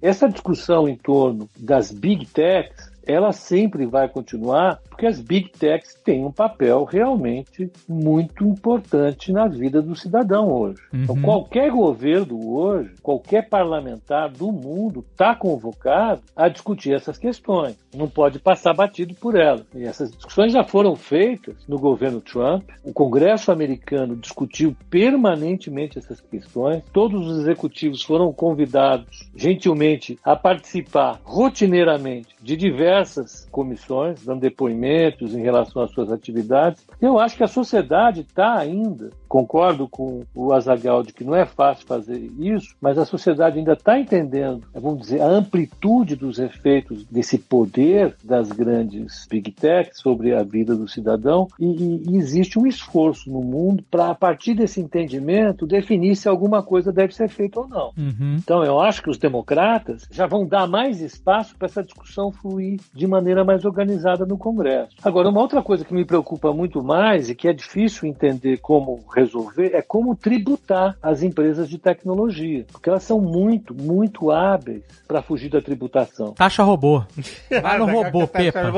[0.00, 5.94] essa discussão em torno das big techs, ela sempre vai continuar, porque as big techs
[5.94, 10.80] têm um papel realmente muito importante na vida do cidadão hoje.
[10.92, 11.02] Então, uhum.
[11.12, 17.76] Então, qualquer governo hoje, qualquer parlamentar do mundo está convocado a discutir essas questões.
[17.94, 19.66] Não pode passar batido por elas.
[19.74, 22.68] E essas discussões já foram feitas no governo Trump.
[22.82, 26.82] O Congresso americano discutiu permanentemente essas questões.
[26.92, 32.56] Todos os executivos foram convidados, gentilmente, a participar rotineiramente de
[32.92, 36.86] diversas comissões, dando depoimentos em relação às suas atividades.
[37.00, 41.46] Eu acho que a sociedade está ainda, concordo com o Azaghal de que não é
[41.46, 47.04] fácil fazer isso, mas a sociedade ainda está entendendo, vamos dizer, a amplitude dos efeitos
[47.04, 52.66] desse poder das grandes big techs sobre a vida do cidadão e, e existe um
[52.66, 57.60] esforço no mundo para, a partir desse entendimento, definir se alguma coisa deve ser feita
[57.60, 57.92] ou não.
[57.96, 58.36] Uhum.
[58.38, 62.81] Então, eu acho que os democratas já vão dar mais espaço para essa discussão fluir
[62.92, 64.96] de maneira mais organizada no Congresso.
[65.02, 69.04] Agora, uma outra coisa que me preocupa muito mais e que é difícil entender como
[69.14, 75.22] resolver é como tributar as empresas de tecnologia, porque elas são muito, muito hábeis para
[75.22, 76.32] fugir da tributação.
[76.32, 77.02] Taxa robô.
[77.62, 78.72] Vai no robô, Pepa.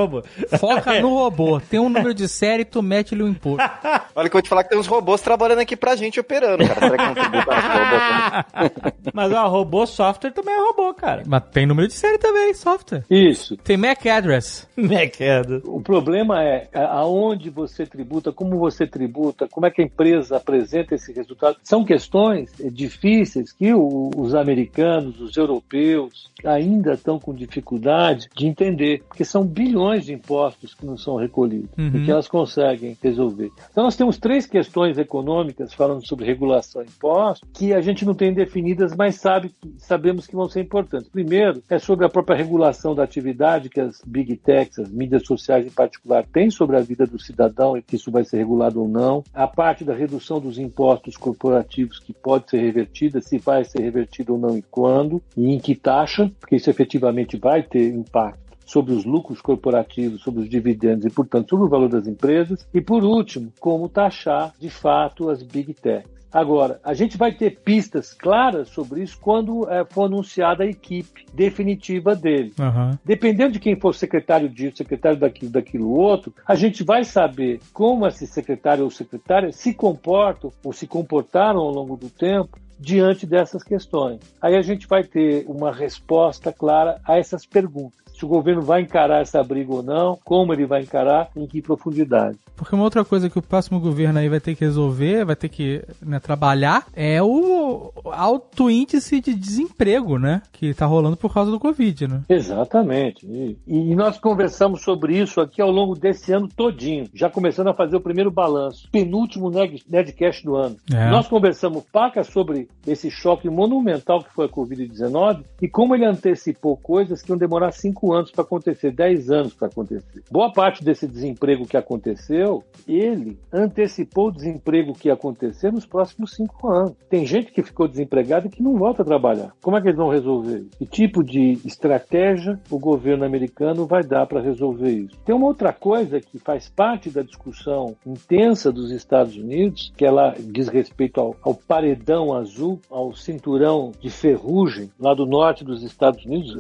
[0.59, 1.61] Foca no robô.
[1.61, 3.63] Tem um número de série, tu mete-lhe o um imposto.
[4.15, 6.67] Olha que eu vou te falar que tem uns robôs trabalhando aqui pra gente operando,
[6.67, 6.81] cara.
[6.81, 11.23] Será que não tributar robô Mas o robô software também é robô, cara.
[11.27, 13.05] Mas tem número de série também, software.
[13.11, 13.57] Isso.
[13.59, 14.69] Tem MAC address.
[14.77, 15.63] MAC address.
[15.65, 20.95] O problema é aonde você tributa, como você tributa, como é que a empresa apresenta
[20.95, 21.57] esse resultado.
[21.63, 29.25] São questões difíceis que os americanos, os europeus, ainda estão com dificuldade de entender, porque
[29.25, 31.93] são bilhões de impostos que não são recolhidos uhum.
[31.95, 33.51] e que elas conseguem resolver.
[33.71, 38.15] Então nós temos três questões econômicas falando sobre regulação e impostos que a gente não
[38.15, 41.09] tem definidas, mas sabe, sabemos que vão ser importantes.
[41.09, 45.67] Primeiro é sobre a própria regulação da atividade que as big techs, as mídias sociais
[45.67, 48.89] em particular, têm sobre a vida do cidadão e que isso vai ser regulado ou
[48.89, 49.23] não.
[49.33, 54.33] A parte da redução dos impostos corporativos que pode ser revertida, se vai ser revertida
[54.33, 58.95] ou não e quando, e em que taxa, porque isso efetivamente vai ter impacto sobre
[58.95, 62.67] os lucros corporativos, sobre os dividendos e, portanto, sobre o valor das empresas.
[62.73, 66.14] E, por último, como taxar de fato as big techs.
[66.35, 71.25] Agora, a gente vai ter pistas claras sobre isso quando é, for anunciada a equipe
[71.33, 72.53] definitiva dele.
[72.59, 72.99] Uhum.
[73.05, 78.05] Dependendo de quem for secretário disso, secretário daquilo, daquilo outro, a gente vai saber como
[78.05, 83.63] esse secretário ou secretária se comportam ou se comportaram ao longo do tempo diante dessas
[83.63, 84.19] questões.
[84.43, 88.83] Aí a gente vai ter uma resposta clara a essas perguntas se o governo vai
[88.83, 92.39] encarar essa briga ou não, como ele vai encarar, em que profundidade.
[92.57, 95.49] Porque uma outra coisa que o próximo governo aí vai ter que resolver, vai ter
[95.49, 100.43] que né, trabalhar, é o alto índice de desemprego, né?
[100.53, 102.23] Que está rolando por causa do Covid, né?
[102.29, 103.27] Exatamente.
[103.27, 107.75] E, e, nós conversamos sobre isso aqui ao longo desse ano todinho, já começando a
[107.75, 109.51] fazer o primeiro balanço, penúltimo
[109.89, 110.77] Nedcast do ano.
[110.93, 111.11] É.
[111.11, 116.77] Nós conversamos paca sobre esse choque monumental que foi a Covid-19 e como ele antecipou
[116.77, 120.23] coisas que iam demorar cinco 5 anos para acontecer, 10 anos para acontecer.
[120.31, 126.35] Boa parte desse desemprego que aconteceu, ele antecipou o desemprego que ia acontecer nos próximos
[126.35, 126.93] 5 anos.
[127.09, 129.53] Tem gente que ficou desempregada e que não volta a trabalhar.
[129.63, 130.79] Como é que eles vão resolver isso?
[130.79, 135.17] Que tipo de estratégia o governo americano vai dar para resolver isso?
[135.25, 140.35] Tem uma outra coisa que faz parte da discussão intensa dos Estados Unidos, que ela
[140.39, 146.25] diz respeito ao, ao paredão azul, ao cinturão de ferrugem lá do norte dos Estados
[146.25, 146.55] Unidos,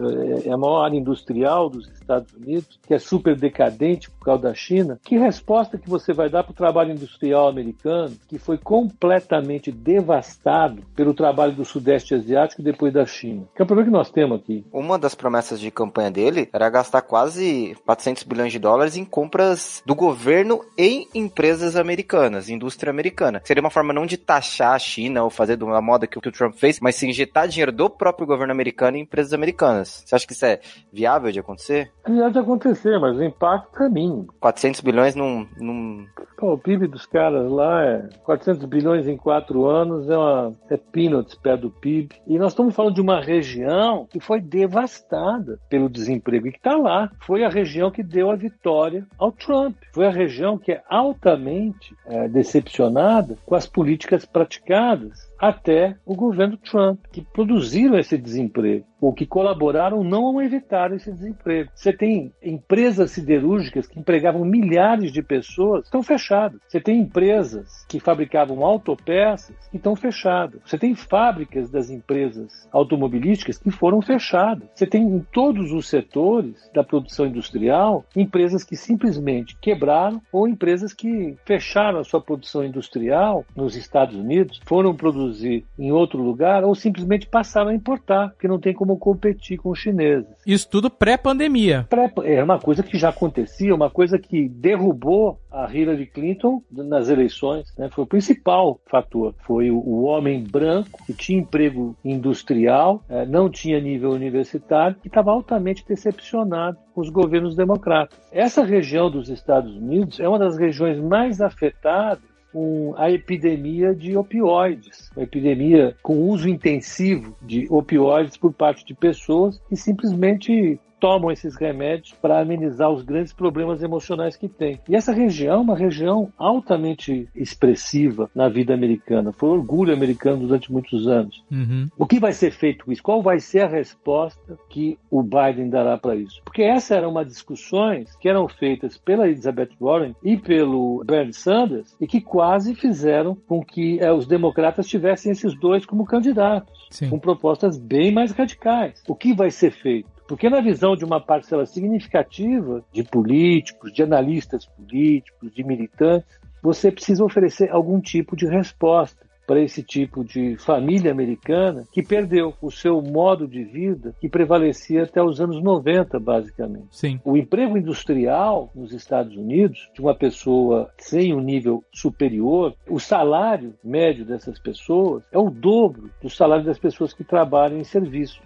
[0.44, 1.33] é, é a maior área industrial
[1.68, 4.98] dos Estados Unidos, que é super decadente por causa da China.
[5.04, 10.82] Que resposta que você vai dar para o trabalho industrial americano, que foi completamente devastado
[10.96, 13.46] pelo trabalho do Sudeste Asiático depois da China?
[13.54, 14.64] Que é o problema que nós temos aqui.
[14.72, 19.82] Uma das promessas de campanha dele era gastar quase 400 bilhões de dólares em compras
[19.84, 23.42] do governo em empresas americanas, indústria americana.
[23.44, 26.54] Seria uma forma não de taxar a China ou fazer uma moda que o Trump
[26.54, 30.02] fez, mas sim injetar dinheiro do próprio governo americano em empresas americanas.
[30.06, 30.60] Você acha que isso é
[30.90, 31.92] viável de acontecer?
[32.06, 34.13] Viável de acontecer, mas o impacto é mínimo.
[34.40, 35.46] 400 bilhões num...
[35.58, 36.06] num...
[36.36, 40.76] Pô, o PIB dos caras lá é 400 bilhões em quatro anos, é, uma, é
[40.76, 42.14] peanuts perto do PIB.
[42.26, 46.76] E nós estamos falando de uma região que foi devastada pelo desemprego e que está
[46.76, 47.10] lá.
[47.20, 49.76] Foi a região que deu a vitória ao Trump.
[49.92, 56.56] Foi a região que é altamente é, decepcionada com as políticas praticadas até o governo
[56.56, 61.70] Trump, que produziram esse desemprego, ou que colaboraram não a evitar esse desemprego.
[61.74, 66.58] Você tem empresas siderúrgicas que empregavam milhares de pessoas, estão fechadas.
[66.66, 70.60] Você tem empresas que fabricavam autopeças que estão fechadas.
[70.64, 74.68] Você tem fábricas das empresas automobilísticas que foram fechadas.
[74.74, 80.92] Você tem em todos os setores da produção industrial empresas que simplesmente quebraram ou empresas
[80.92, 86.64] que fecharam a sua produção industrial nos Estados Unidos, foram produzidas produzir em outro lugar
[86.64, 90.28] ou simplesmente passaram a importar, porque não tem como competir com os chineses.
[90.46, 91.86] Isso tudo pré-pandemia.
[91.88, 97.08] Pré é uma coisa que já acontecia, uma coisa que derrubou a Hillary Clinton nas
[97.08, 97.72] eleições.
[97.78, 97.88] Né?
[97.90, 99.34] Foi o principal fator.
[99.46, 105.30] Foi o, homem branco que tinha emprego industrial, é, não tinha nível universitário e estava
[105.30, 108.18] altamente decepcionado com os governos democratas.
[108.30, 114.16] Essa região dos Estados Unidos é uma das regiões mais afetadas com a epidemia de
[114.16, 121.30] opioides, uma epidemia com uso intensivo de opioides por parte de pessoas que simplesmente tomam
[121.30, 124.80] esses remédios para amenizar os grandes problemas emocionais que têm.
[124.88, 129.30] E essa região é uma região altamente expressiva na vida americana.
[129.30, 131.44] Foi orgulho americano durante muitos anos.
[131.52, 131.88] Uhum.
[131.98, 133.02] O que vai ser feito com isso?
[133.02, 136.40] Qual vai ser a resposta que o Biden dará para isso?
[136.42, 141.94] Porque essas eram uma discussões que eram feitas pela Elizabeth Warren e pelo Bernie Sanders
[142.00, 147.10] e que quase fizeram com que é, os democratas tivessem esses dois como candidatos, Sim.
[147.10, 149.02] com propostas bem mais radicais.
[149.06, 150.13] O que vai ser feito?
[150.26, 156.90] Porque, na visão de uma parcela significativa de políticos, de analistas políticos, de militantes, você
[156.90, 162.70] precisa oferecer algum tipo de resposta para esse tipo de família americana que perdeu o
[162.70, 166.88] seu modo de vida que prevalecia até os anos 90, basicamente.
[166.90, 167.20] Sim.
[167.24, 173.74] O emprego industrial nos Estados Unidos, de uma pessoa sem um nível superior, o salário
[173.84, 178.40] médio dessas pessoas é o dobro do salário das pessoas que trabalham em serviços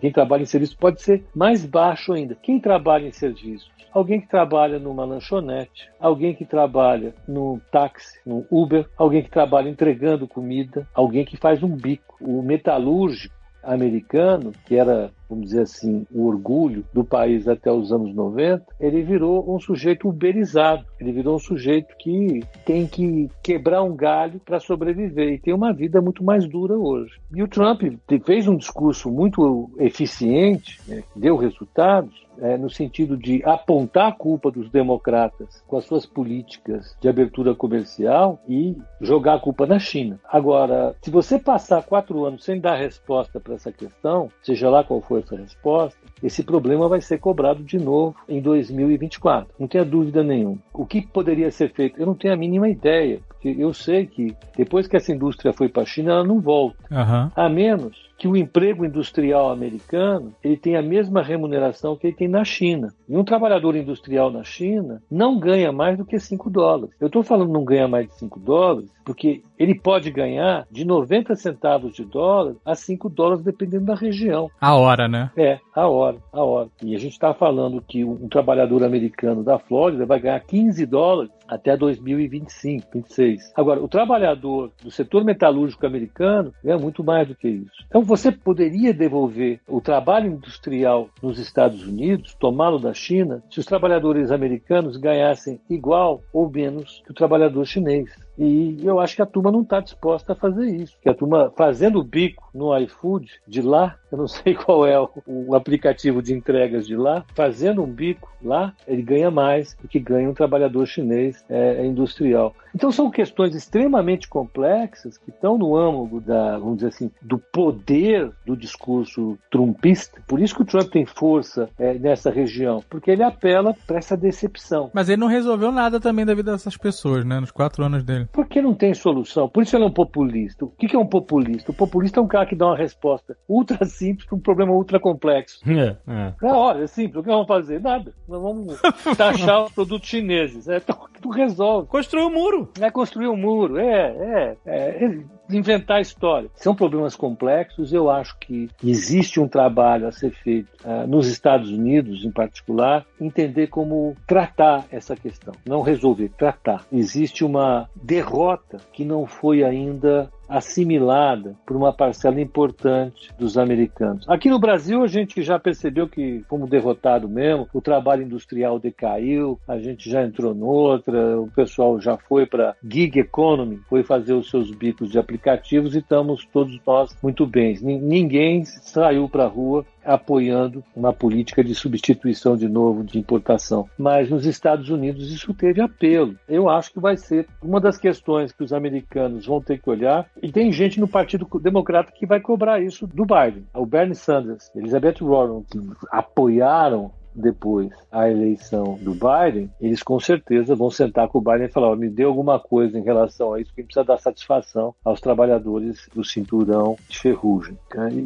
[0.00, 2.34] quem trabalha em serviço pode ser mais baixo ainda.
[2.34, 3.70] Quem trabalha em serviço?
[3.92, 9.68] Alguém que trabalha numa lanchonete, alguém que trabalha no táxi, no Uber, alguém que trabalha
[9.68, 12.16] entregando comida, alguém que faz um bico.
[12.20, 18.14] O metalúrgico americano, que era, vamos dizer assim, o orgulho do país até os anos
[18.14, 20.84] 90, ele virou um sujeito uberizado.
[21.00, 25.72] Ele virou um sujeito que tem que quebrar um galho para sobreviver e tem uma
[25.72, 27.12] vida muito mais dura hoje.
[27.34, 27.82] E o Trump
[28.24, 34.50] fez um discurso muito eficiente, né, deu resultados, é, no sentido de apontar a culpa
[34.50, 40.20] dos democratas com as suas políticas de abertura comercial e jogar a culpa na China.
[40.30, 45.00] Agora, se você passar quatro anos sem dar resposta para essa questão, seja lá qual
[45.00, 49.48] for essa resposta, esse problema vai ser cobrado de novo em 2024.
[49.58, 50.58] Não tenha dúvida nenhuma.
[50.72, 52.00] O que poderia ser feito?
[52.00, 55.68] Eu não tenho a mínima ideia, porque eu sei que depois que essa indústria foi
[55.68, 56.76] para a China, ela não volta.
[56.90, 57.30] Uhum.
[57.34, 62.26] A menos que o emprego industrial americano ele tem a mesma remuneração que ele tem
[62.26, 62.92] na China.
[63.08, 66.94] E um trabalhador industrial na China não ganha mais do que 5 dólares.
[67.00, 71.34] Eu estou falando não ganha mais de 5 dólares porque ele pode ganhar de 90
[71.34, 74.50] centavos de dólar a 5 dólares, dependendo da região.
[74.60, 75.30] A hora, né?
[75.36, 76.68] É, a hora, a hora.
[76.82, 81.32] E a gente está falando que um trabalhador americano da Flórida vai ganhar 15 dólares
[81.48, 83.52] até 2025, 26.
[83.56, 87.84] Agora, o trabalhador do setor metalúrgico americano ganha muito mais do que isso.
[87.86, 93.66] Então, você poderia devolver o trabalho industrial nos Estados Unidos, tomá-lo da China, se os
[93.66, 98.10] trabalhadores americanos ganhassem igual ou menos que o trabalhador chinês.
[98.38, 100.96] E eu acho que a turma não está disposta a fazer isso.
[101.02, 104.98] Que a turma fazendo o bico no iFood de lá, eu não sei qual é
[105.26, 109.98] o, aplicativo de entregas de lá, fazendo um bico lá, ele ganha mais do que
[109.98, 112.54] ganha um trabalhador chinês é, industrial.
[112.74, 118.30] Então são questões extremamente complexas que estão no âmago da, vamos dizer assim, do poder
[118.46, 120.22] do discurso trumpista.
[120.26, 124.16] Por isso que o Trump tem força é, nessa região, porque ele apela para essa
[124.16, 124.90] decepção.
[124.94, 128.27] Mas ele não resolveu nada também da vida dessas pessoas, né, nos quatro anos dele.
[128.32, 129.48] Porque não tem solução.
[129.48, 130.64] Por isso ele é um populista.
[130.64, 131.70] O que é um populista?
[131.70, 135.00] O populista é um cara que dá uma resposta ultra simples para um problema ultra
[135.00, 135.60] complexo.
[135.68, 136.34] É, é.
[136.42, 137.16] é olha, é simples.
[137.16, 137.80] O que vamos fazer?
[137.80, 138.12] Nada.
[138.28, 138.80] Nós vamos
[139.16, 140.68] taxar os produtos chineses.
[140.68, 141.88] É, então, tu resolve.
[141.88, 142.70] Construir um muro.
[142.80, 143.78] É construir um muro.
[143.78, 144.96] É, é.
[144.96, 146.50] é inventar história.
[146.54, 147.92] São problemas complexos.
[147.92, 153.04] Eu acho que existe um trabalho a ser feito uh, nos Estados Unidos, em particular,
[153.20, 155.54] entender como tratar essa questão.
[155.66, 156.84] Não resolver, tratar.
[156.92, 164.24] Existe uma derrota que não foi ainda assimilada por uma parcela importante dos americanos.
[164.28, 169.58] Aqui no Brasil a gente já percebeu que fomos derrotados mesmo, o trabalho industrial decaiu,
[169.68, 174.48] a gente já entrou noutra, o pessoal já foi para gig economy, foi fazer os
[174.48, 177.78] seus bicos de aplicativos e estamos todos nós muito bem.
[177.82, 183.88] Ninguém saiu para a rua apoiando uma política de substituição de novo de importação.
[183.98, 186.36] Mas nos Estados Unidos isso teve apelo.
[186.48, 190.26] Eu acho que vai ser uma das questões que os americanos vão ter que olhar.
[190.42, 193.66] E tem gente no Partido Democrata que vai cobrar isso do Biden.
[193.74, 195.78] O Bernie Sanders, Elizabeth Warren, que
[196.10, 201.72] apoiaram depois a eleição do Biden, eles com certeza vão sentar com o Biden e
[201.72, 205.20] falar: oh, me dê alguma coisa em relação a isso, que precisa dar satisfação aos
[205.20, 207.76] trabalhadores do cinturão de ferrugem.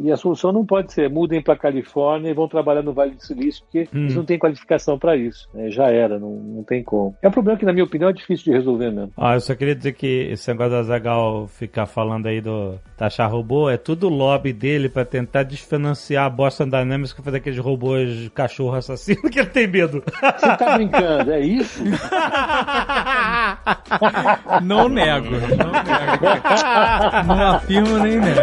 [0.03, 3.15] E a solução não pode ser mudem para a Califórnia e vão trabalhar no Vale
[3.15, 4.03] do Silício, porque hum.
[4.03, 5.47] eles não têm qualificação para isso.
[5.53, 5.69] Né?
[5.69, 7.15] Já era, não, não tem como.
[7.21, 9.11] É um problema que, na minha opinião, é difícil de resolver mesmo.
[9.17, 13.31] Ah, eu só queria dizer que esse negócio da Zagal ficar falando aí do taxar
[13.31, 18.29] robô é tudo lobby dele para tentar desfinanciar a Boston Dynamics que faz aqueles robôs
[18.33, 20.03] cachorro assassino assassino que ele tem medo.
[20.05, 21.83] Você tá brincando, é isso?
[24.61, 26.25] Não nego, não nego.
[27.27, 28.39] Não afirmo nem nego.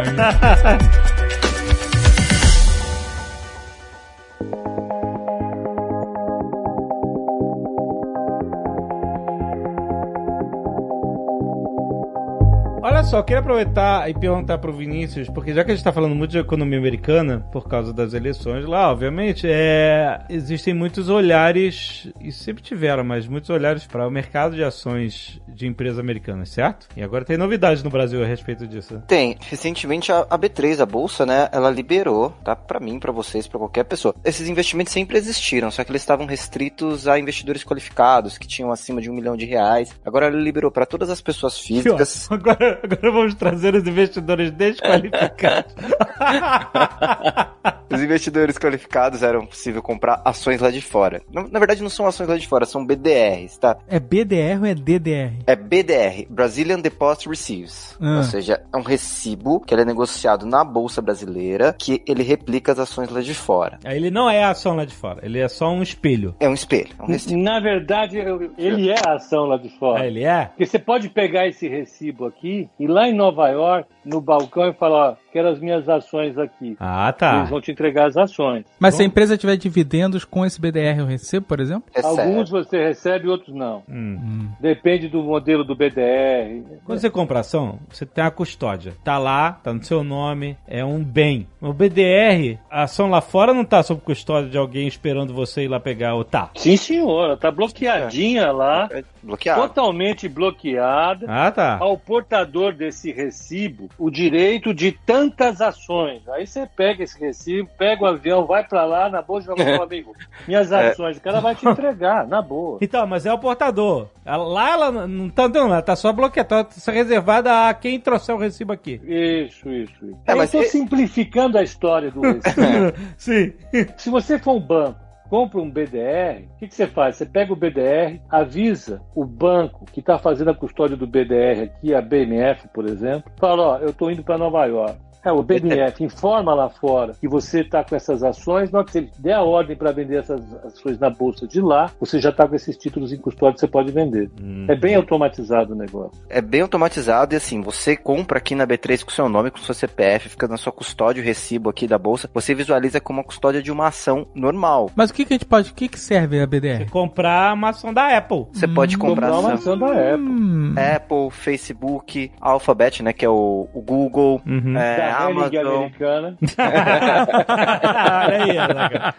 [13.10, 16.30] Só, queria aproveitar e perguntar pro Vinícius, porque já que a gente tá falando muito
[16.30, 22.62] de economia americana, por causa das eleições lá, obviamente, é, existem muitos olhares, e sempre
[22.62, 26.86] tiveram, mas muitos olhares para o mercado de ações de empresas americanas, certo?
[26.96, 29.02] E agora tem novidades no Brasil a respeito disso.
[29.08, 29.36] Tem.
[29.40, 32.54] Recentemente a B3, a bolsa, né, ela liberou, tá?
[32.54, 34.14] Para mim, para vocês, para qualquer pessoa.
[34.24, 39.00] Esses investimentos sempre existiram, só que eles estavam restritos a investidores qualificados, que tinham acima
[39.00, 39.90] de um milhão de reais.
[40.04, 42.28] Agora ela liberou para todas as pessoas físicas.
[42.30, 45.74] Agora, Agora vamos trazer os investidores desqualificados.
[47.90, 51.22] os investidores qualificados eram possível comprar ações lá de fora.
[51.32, 53.78] Na, na, verdade, não são ações lá de fora, são BDRs, tá?
[53.88, 55.32] É BDR ou é DDR?
[55.46, 57.96] É BDR, Brazilian Deposit Receives.
[58.00, 58.18] Ah.
[58.18, 62.72] Ou seja, é um recibo que ele é negociado na Bolsa Brasileira, que ele replica
[62.72, 63.78] as ações lá de fora.
[63.84, 66.34] Ele não é a ação lá de fora, ele é só um espelho.
[66.38, 67.42] É um espelho, é um recibo.
[67.42, 68.18] Na verdade,
[68.56, 70.02] ele é a ação lá de fora.
[70.02, 70.46] Ah, ele é?
[70.46, 74.72] Porque você pode pegar esse recibo aqui e lá em Nova York, no balcão, e
[74.72, 76.76] falar: ó, quero as minhas ações aqui.
[76.78, 77.38] Ah, tá.
[77.38, 78.64] Eles vão te entregar as ações.
[78.78, 81.84] Mas então, se a empresa tiver dividendos com esse BDR, eu recebo, por exemplo?
[81.94, 82.20] Recebe.
[82.20, 83.82] Alguns você recebe, outros não.
[83.88, 84.18] Hum.
[84.20, 84.48] hum.
[84.60, 86.62] Depende do modelo do BDR.
[86.84, 88.94] Quando você compra ação, você tem a custódia.
[89.04, 91.46] Tá lá, tá no seu nome, é um bem.
[91.60, 95.68] O BDR, a ação lá fora não tá sob custódia de alguém esperando você ir
[95.68, 96.50] lá pegar, ou tá?
[96.56, 97.36] Sim, senhora.
[97.36, 98.52] Tá bloqueadinha é.
[98.52, 98.88] lá.
[98.90, 99.60] É bloqueada.
[99.62, 101.26] Totalmente bloqueada.
[101.28, 101.78] Ah, tá.
[101.80, 106.26] Ao portador desse recibo o direito de tantas ações.
[106.28, 109.82] Aí você pega esse recibo, pega o avião, vai para lá, na boa, joga pro
[109.82, 110.14] amigo.
[110.46, 110.90] Minhas é.
[110.90, 112.78] ações, o cara vai te entregar, na boa.
[112.80, 114.08] Então, mas é o portador.
[114.24, 118.38] Lá ela não tá dando, ela tá só bloqueada, tá reservada a quem trouxer o
[118.38, 119.00] recibo aqui.
[119.04, 120.18] Isso, isso, isso.
[120.26, 122.92] É, mas eu tô simplificando a história do recibo.
[123.16, 123.52] Sim.
[123.96, 127.14] Se você for um banco, compra um BDR, o que, que você faz?
[127.14, 131.94] Você pega o BDR, avisa o banco que está fazendo a custódia do BDR aqui,
[131.94, 134.98] a BMF, por exemplo, fala, ó, eu estou indo para Nova York.
[135.24, 138.92] É, o BNF informa lá fora que você está com essas ações, na hora que
[138.92, 142.46] você der a ordem para vender essas ações na bolsa de lá, você já está
[142.46, 144.30] com esses títulos em custódia que você pode vender.
[144.68, 146.18] É bem automatizado o negócio.
[146.28, 149.74] É bem automatizado e assim, você compra aqui na B3 com seu nome, com seu
[149.74, 153.62] CPF, fica na sua custódia o recibo aqui da bolsa, você visualiza como a custódia
[153.62, 154.90] de uma ação normal.
[154.96, 155.70] Mas o que, que a gente pode.
[155.70, 156.88] O que, que serve a BDR?
[156.90, 158.46] Comprar uma ação da Apple.
[158.52, 160.26] Você pode comprar Comprar uma ação ação da Apple.
[160.28, 160.74] Hum.
[160.96, 164.76] Apple, Facebook, Alphabet, né, que é o, o Google, Uhum.
[164.76, 165.76] é, Hennig Amazon.
[165.76, 166.36] americana.
[166.58, 169.14] Olha aí, Azaghal.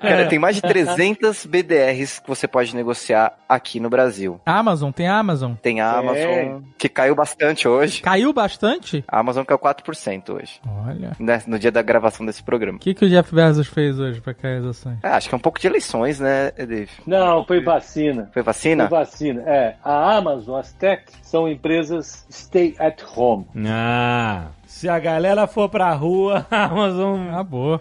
[0.00, 4.40] Cara, tem mais de 300 BDRs que você pode negociar aqui no Brasil.
[4.44, 5.52] Amazon, tem Amazon.
[5.60, 6.58] Tem a Amazon, É.
[6.78, 8.02] que caiu bastante hoje.
[8.02, 9.04] Caiu bastante?
[9.08, 11.12] A Amazon caiu 4% hoje, Olha.
[11.18, 12.76] né, no dia da gravação desse programa.
[12.76, 14.98] O que, que o Jeff Bezos fez hoje pra cair as ações?
[15.02, 16.90] É, acho que é um pouco de eleições, né, Dave?
[17.06, 18.30] Não, foi vacina.
[18.32, 18.88] Foi vacina?
[18.88, 19.42] Foi vacina.
[19.46, 23.46] É, a Amazon, as tech, são empresas stay at home.
[23.66, 27.28] Ah, se a galera for pra rua, a Amazon.
[27.30, 27.80] Acabou.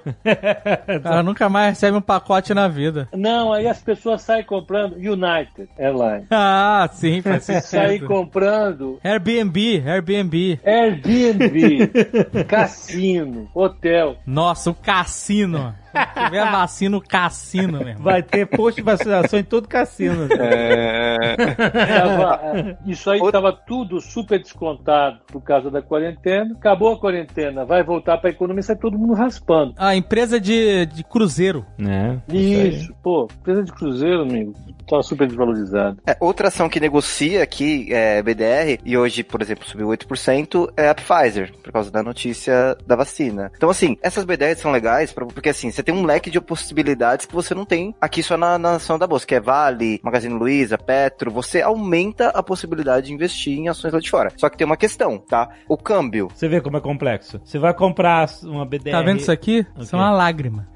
[1.03, 3.09] Ela nunca mais recebe um pacote na vida.
[3.13, 6.27] Não, aí as pessoas saem comprando United Airlines.
[6.47, 10.59] Ah, sim, faz Saem comprando Airbnb, Airbnb.
[10.63, 11.87] Airbnb,
[12.47, 14.17] cassino, hotel.
[14.25, 15.73] Nossa, o cassino.
[15.95, 18.03] Se tiver vacina, o cassino, meu irmão.
[18.03, 20.27] Vai ter posto de vacinação em todo cassino.
[20.39, 21.45] É...
[21.55, 26.53] Tava- é, isso aí estava tudo super descontado por causa da quarentena.
[26.57, 29.73] Acabou a quarentena, vai voltar para a economia, sai todo mundo raspando.
[29.77, 31.65] A empresa de, de cruzeiro.
[31.77, 32.21] né?
[32.31, 35.97] Isso, pô, empresa de cruzeiro, amigo, estava super desvalorizado.
[36.05, 40.89] É, outra ação que negocia aqui, é BDR, e hoje, por exemplo, subiu 8%, é
[40.89, 43.51] a Pfizer, por causa da notícia da vacina.
[43.55, 47.25] Então, assim, essas BDRs são legais, pra- porque assim, você tem um leque de possibilidades
[47.25, 50.33] que você não tem aqui só na, na ação da bolsa, que é Vale, Magazine
[50.33, 54.33] Luiza, Petro, você aumenta a possibilidade de investir em ações lá de fora.
[54.35, 55.49] Só que tem uma questão, tá?
[55.69, 56.29] O câmbio.
[56.33, 57.39] Você vê como é complexo.
[57.45, 58.91] Você vai comprar uma BDR.
[58.91, 59.65] Tá vendo isso aqui?
[59.79, 60.67] Isso é uma lágrima.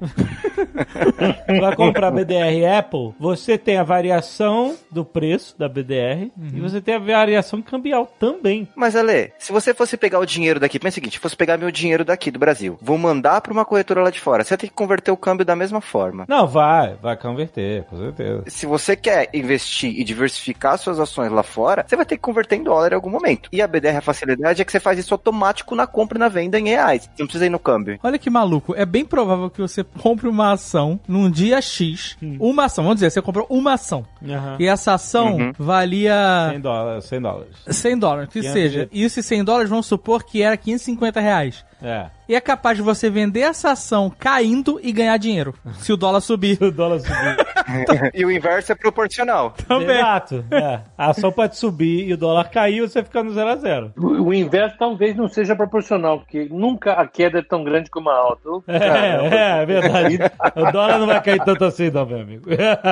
[1.60, 6.94] Vai comprar BDR Apple, você tem a variação do preço da BDR e você tem
[6.94, 8.68] a variação cambial também.
[8.74, 11.70] Mas, Ale, se você fosse pegar o dinheiro daqui, pensa o seguinte, fosse pegar meu
[11.70, 14.68] dinheiro daqui do Brasil, vou mandar pra uma corretora lá de fora, você vai ter
[14.68, 16.24] que converter o câmbio da mesma forma.
[16.28, 18.42] Não, vai, vai converter, com certeza.
[18.48, 22.56] Se você quer investir e diversificar suas ações lá fora, você vai ter que converter
[22.56, 23.48] em dólar em algum momento.
[23.52, 26.28] E a BDR, a facilidade é que você faz isso automático na compra e na
[26.28, 27.02] venda em reais.
[27.04, 27.98] Você não precisa ir no câmbio.
[28.02, 28.74] Olha que maluco.
[28.76, 32.16] É bem provável que você compre uma ação num dia X.
[32.38, 34.04] Uma ação, vamos dizer, você comprou uma ação.
[34.26, 34.56] Aham.
[34.58, 35.52] E essa ação Uhum.
[35.58, 37.56] valia 100 dólares, 100 dólares.
[37.68, 38.88] 100 dólares, que 500 seja.
[38.92, 41.64] E esses 100 dólares vamos supor que era 550 reais.
[41.82, 42.06] É.
[42.30, 45.52] E é capaz de você vender essa ação caindo e ganhar dinheiro.
[45.80, 46.62] Se o dólar subir.
[46.62, 47.16] O dólar subiu.
[48.14, 49.52] e o inverso é proporcional.
[49.66, 49.98] Também.
[49.98, 50.44] Exato.
[50.48, 50.80] É.
[50.96, 53.92] A ação pode subir e o dólar cair você fica no zero a zero.
[53.98, 58.08] O, o inverso talvez não seja proporcional, porque nunca a queda é tão grande como
[58.08, 58.48] a alta.
[58.64, 59.34] Caramba.
[59.34, 60.18] É, é verdade.
[60.54, 62.44] O dólar não vai cair tanto assim, não, meu amigo.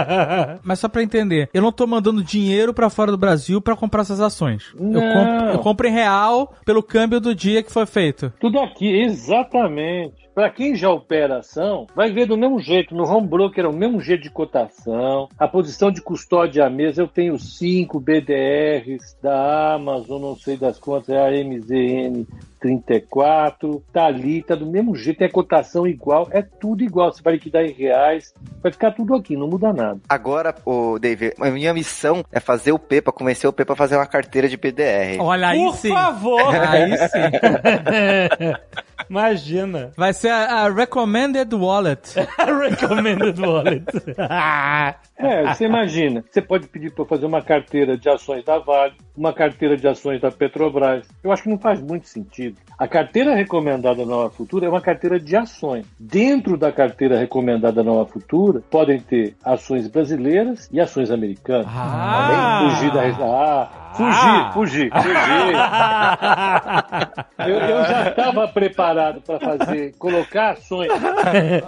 [0.64, 4.00] Mas só pra entender, eu não tô mandando dinheiro pra fora do Brasil pra comprar
[4.00, 4.74] essas ações.
[4.74, 8.32] Eu compro, eu compro em real pelo câmbio do dia que foi feito.
[8.40, 8.88] Tudo aqui,
[9.28, 10.28] exatamente.
[10.34, 12.94] Para quem já opera ação, vai ver do mesmo jeito.
[12.94, 15.28] No home broker é o mesmo jeito de cotação.
[15.36, 20.78] A posição de custódia à mesa, eu tenho cinco BDRs da Amazon, não sei das
[20.78, 22.24] quantas, é a MZN
[22.60, 27.12] 34, tá ali, tá do mesmo jeito, é cotação igual, é tudo igual.
[27.12, 30.00] Você vai liquidar em reais, vai ficar tudo aqui, não muda nada.
[30.08, 33.74] Agora, o David, a minha missão é fazer o P pra convencer o P pra
[33.76, 35.18] fazer uma carteira de BDR.
[35.20, 35.88] Olha aí Por sim.
[35.88, 36.54] favor.
[36.54, 37.18] Aí sim.
[39.08, 39.90] Imagina.
[39.96, 42.14] Vai ser a, a Recommended Wallet.
[42.38, 43.84] Recommended wallet.
[45.20, 49.32] É, você imagina, você pode pedir para fazer uma carteira de ações da Vale, uma
[49.32, 51.08] carteira de ações da Petrobras.
[51.24, 52.56] Eu acho que não faz muito sentido.
[52.78, 55.84] A carteira recomendada da Nova Futura é uma carteira de ações.
[55.98, 61.66] Dentro da carteira recomendada da Nova Futura, podem ter ações brasileiras e ações americanas.
[61.68, 62.68] Ah.
[62.76, 63.02] Fugir da.
[63.02, 63.94] Ah, Ah.
[63.94, 65.56] fugir, fugir, fugir.
[67.48, 70.90] Eu, eu já estava preparado para fazer, colocar ações.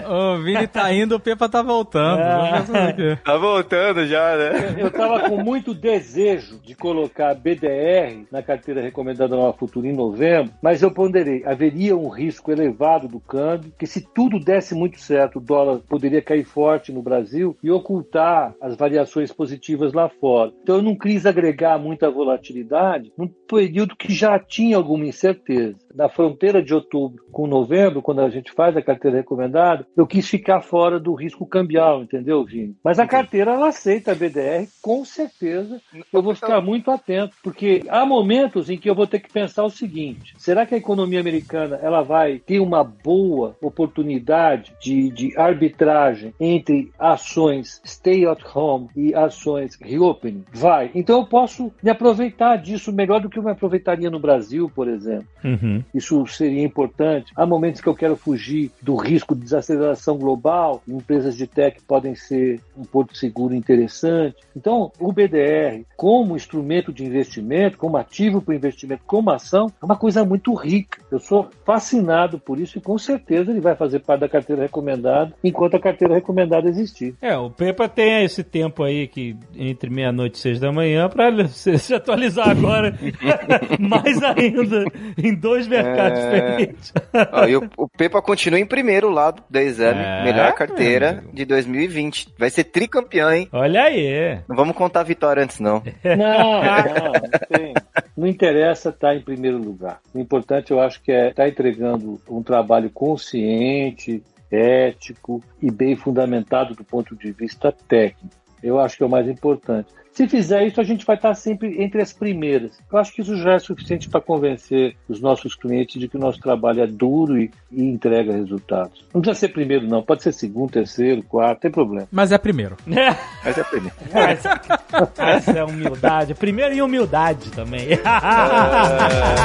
[0.08, 2.18] o Vini tá indo, o Pepa tá voltando.
[2.18, 3.22] Ver isso aqui.
[3.24, 4.76] Tá voltando já, né?
[4.78, 10.52] Eu estava com muito desejo de colocar BDR na carteira recomendada Nova Futura em novembro,
[10.62, 15.36] mas eu ponderei, haveria um risco elevado do câmbio, que se tudo desse muito certo,
[15.36, 20.52] o dólar poderia cair forte no Brasil e ocultar as variações positivas lá fora.
[20.62, 25.76] Então eu não quis agregar muita volatilidade num período que já tinha alguma incerteza.
[25.94, 30.28] Na fronteira de outubro com novembro, quando a gente faz a carteira recomendada, eu quis
[30.28, 32.76] ficar fora do risco cambial, entendeu, Vini?
[32.82, 35.80] Mas a carteira ela aceita a BDR, com certeza.
[36.12, 39.64] Eu vou ficar muito atento, porque há momentos em que eu vou ter que pensar
[39.64, 45.38] o seguinte: será que a economia americana ela vai ter uma boa oportunidade de, de
[45.38, 50.44] arbitragem entre ações stay at home e ações reopening?
[50.52, 50.90] Vai.
[50.94, 54.88] Então eu posso me aproveitar disso melhor do que eu me aproveitaria no Brasil, por
[54.88, 55.26] exemplo.
[55.44, 55.79] Uhum.
[55.94, 57.32] Isso seria importante.
[57.36, 60.82] Há momentos que eu quero fugir do risco de desaceleração global.
[60.86, 64.36] Empresas de tech podem ser um porto seguro interessante.
[64.56, 69.96] Então, o BDR, como instrumento de investimento, como ativo para investimento, como ação, é uma
[69.96, 71.00] coisa muito rica.
[71.10, 75.32] Eu sou fascinado por isso e com certeza ele vai fazer parte da carteira recomendada
[75.42, 77.14] enquanto a carteira recomendada existir.
[77.20, 81.46] É, o Pepa tem esse tempo aí que entre meia-noite e seis da manhã para
[81.48, 82.94] se atualizar agora
[83.78, 84.84] mais ainda
[85.16, 86.24] em dois mercados É.
[86.56, 86.92] diferentes.
[87.32, 91.30] Ó, e o, o Pepa continua em primeiro lá da exame, É, melhor carteira amigo.
[91.32, 92.34] de 2020.
[92.38, 93.48] Vai ser tricampeão, hein?
[93.52, 94.38] Olha aí.
[94.48, 95.82] Não vamos contar a vitória antes, não.
[96.04, 97.74] Não, não, não tem.
[98.16, 100.00] Não interessa estar em primeiro lugar.
[100.14, 106.74] O importante, eu acho, que é estar entregando um trabalho consciente, ético e bem fundamentado
[106.74, 108.34] do ponto de vista técnico.
[108.62, 109.88] Eu acho que é o mais importante.
[110.20, 112.78] Se fizer isso, a gente vai estar sempre entre as primeiras.
[112.92, 116.20] Eu acho que isso já é suficiente para convencer os nossos clientes de que o
[116.20, 119.02] nosso trabalho é duro e, e entrega resultados.
[119.14, 120.02] Não precisa ser primeiro, não.
[120.02, 122.06] Pode ser segundo, terceiro, quarto, não tem problema.
[122.12, 122.76] Mas é primeiro.
[122.86, 123.96] Mas é primeiro.
[124.12, 124.60] Essa,
[125.16, 126.34] essa é humildade.
[126.34, 127.88] Primeiro em humildade também.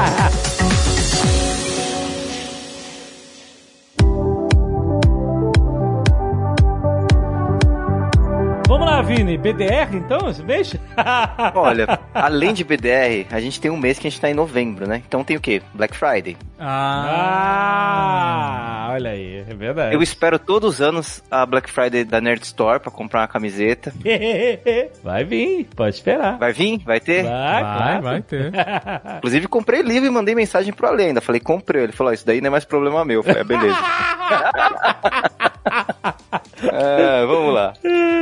[0.04, 0.56] Vamos
[9.06, 9.38] Vini.
[9.38, 10.76] BDR, então, esse mês?
[11.54, 14.88] Olha, além de BDR, a gente tem um mês que a gente tá em novembro,
[14.88, 15.02] né?
[15.08, 15.62] Então tem o quê?
[15.74, 16.36] Black Friday.
[16.58, 18.08] Ah,
[18.94, 19.94] olha aí, é verdade.
[19.94, 23.94] Eu espero todos os anos a Black Friday da Nerd Store pra comprar uma camiseta.
[25.04, 26.38] Vai vir, pode esperar.
[26.38, 26.80] Vai vir?
[26.84, 27.24] Vai ter?
[27.24, 28.02] Vai, Vai, claro.
[28.04, 28.52] vai ter.
[29.18, 31.20] Inclusive, comprei livro e mandei mensagem pro Ale ainda.
[31.22, 31.84] Falei, comprei.
[31.84, 33.20] Ele falou, "Ó, isso daí não é mais problema meu.
[33.20, 33.78] Eu falei, é, beleza.
[36.72, 37.74] É, vamos lá.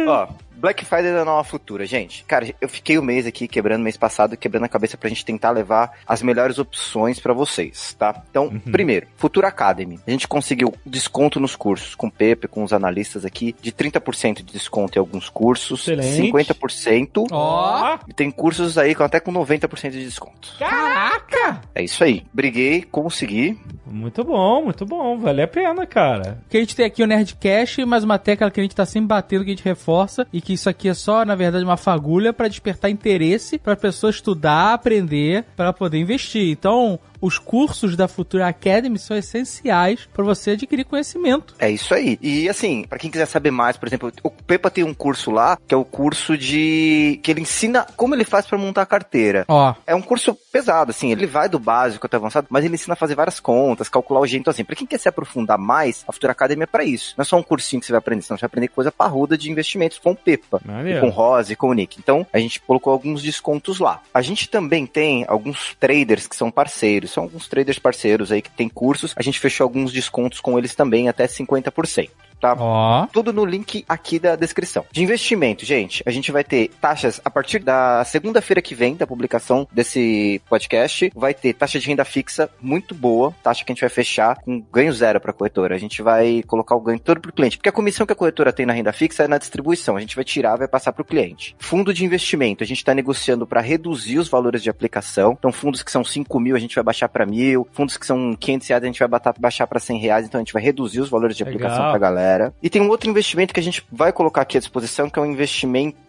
[0.07, 0.27] Ó,
[0.63, 2.23] Black Friday da Nova Futura, gente.
[2.23, 5.25] Cara, eu fiquei o um mês aqui quebrando, mês passado, quebrando a cabeça pra gente
[5.25, 8.23] tentar levar as melhores opções pra vocês, tá?
[8.29, 9.99] Então, primeiro, Futura Academy.
[10.07, 14.35] A gente conseguiu desconto nos cursos com o Pepe, com os analistas aqui, de 30%
[14.35, 16.31] de desconto em alguns cursos, Excelente.
[16.31, 17.27] 50%.
[17.29, 20.55] Ó, E tem cursos aí com até com 90% de desconto.
[20.57, 21.59] caraca!
[21.75, 22.23] É isso aí.
[22.33, 23.59] Briguei, consegui.
[23.85, 25.17] Muito bom, muito bom.
[25.17, 26.41] Vale a pena, cara.
[26.49, 29.07] Que a gente tem aqui o Nerdcast, mas uma tecla que a gente tá sempre
[29.07, 32.31] batendo, que a gente reforça, e que isso aqui é só, na verdade, uma fagulha
[32.31, 36.49] pra despertar interesse pra pessoa estudar, aprender, pra poder investir.
[36.49, 41.55] Então, os cursos da Futura Academy são essenciais pra você adquirir conhecimento.
[41.57, 42.19] É isso aí.
[42.21, 45.57] E assim, pra quem quiser saber mais, por exemplo, o Pepa tem um curso lá,
[45.65, 49.45] que é o curso de que ele ensina como ele faz pra montar a carteira.
[49.47, 52.93] Ó, É um curso pesado, assim, ele vai do básico até avançado, mas ele ensina
[52.93, 54.41] a fazer várias contas, calcular o jeito.
[54.41, 57.13] Então, assim, pra quem quer se aprofundar mais, a Futura Academy é pra isso.
[57.17, 59.37] Não é só um cursinho que você vai aprender, senão você vai aprender coisa parruda
[59.37, 60.59] de investimentos com o Pepa.
[60.99, 61.97] Com o Rose e com o Nick.
[61.99, 64.01] Então, a gente colocou alguns descontos lá.
[64.13, 67.12] A gente também tem alguns traders que são parceiros.
[67.13, 69.13] São alguns traders parceiros aí que tem cursos.
[69.15, 72.09] A gente fechou alguns descontos com eles também, até 50%.
[72.43, 72.55] Tá?
[72.59, 73.07] ó.
[73.07, 74.85] Tudo no link aqui da descrição.
[74.91, 79.07] De investimento, gente, a gente vai ter taxas a partir da segunda-feira que vem, da
[79.07, 81.09] publicação desse podcast.
[81.15, 84.59] Vai ter taxa de renda fixa muito boa, taxa que a gente vai fechar com
[84.59, 85.75] ganho zero para a corretora.
[85.75, 88.51] A gente vai colocar o ganho todo pro cliente, porque a comissão que a corretora
[88.51, 89.95] tem na renda fixa é na distribuição.
[89.95, 91.55] A gente vai tirar, vai passar pro cliente.
[91.59, 95.35] Fundo de investimento, a gente está negociando para reduzir os valores de aplicação.
[95.39, 97.65] Então, fundos que são 5 mil, a gente vai baixar para mil.
[97.71, 100.25] Fundos que são 500 reais, a gente vai baixar para 100 reais.
[100.25, 101.55] Então, a gente vai reduzir os valores de Legal.
[101.55, 102.32] aplicação pra galera.
[102.61, 105.21] E tem um outro investimento que a gente vai colocar aqui à disposição, que é
[105.21, 106.03] um investimento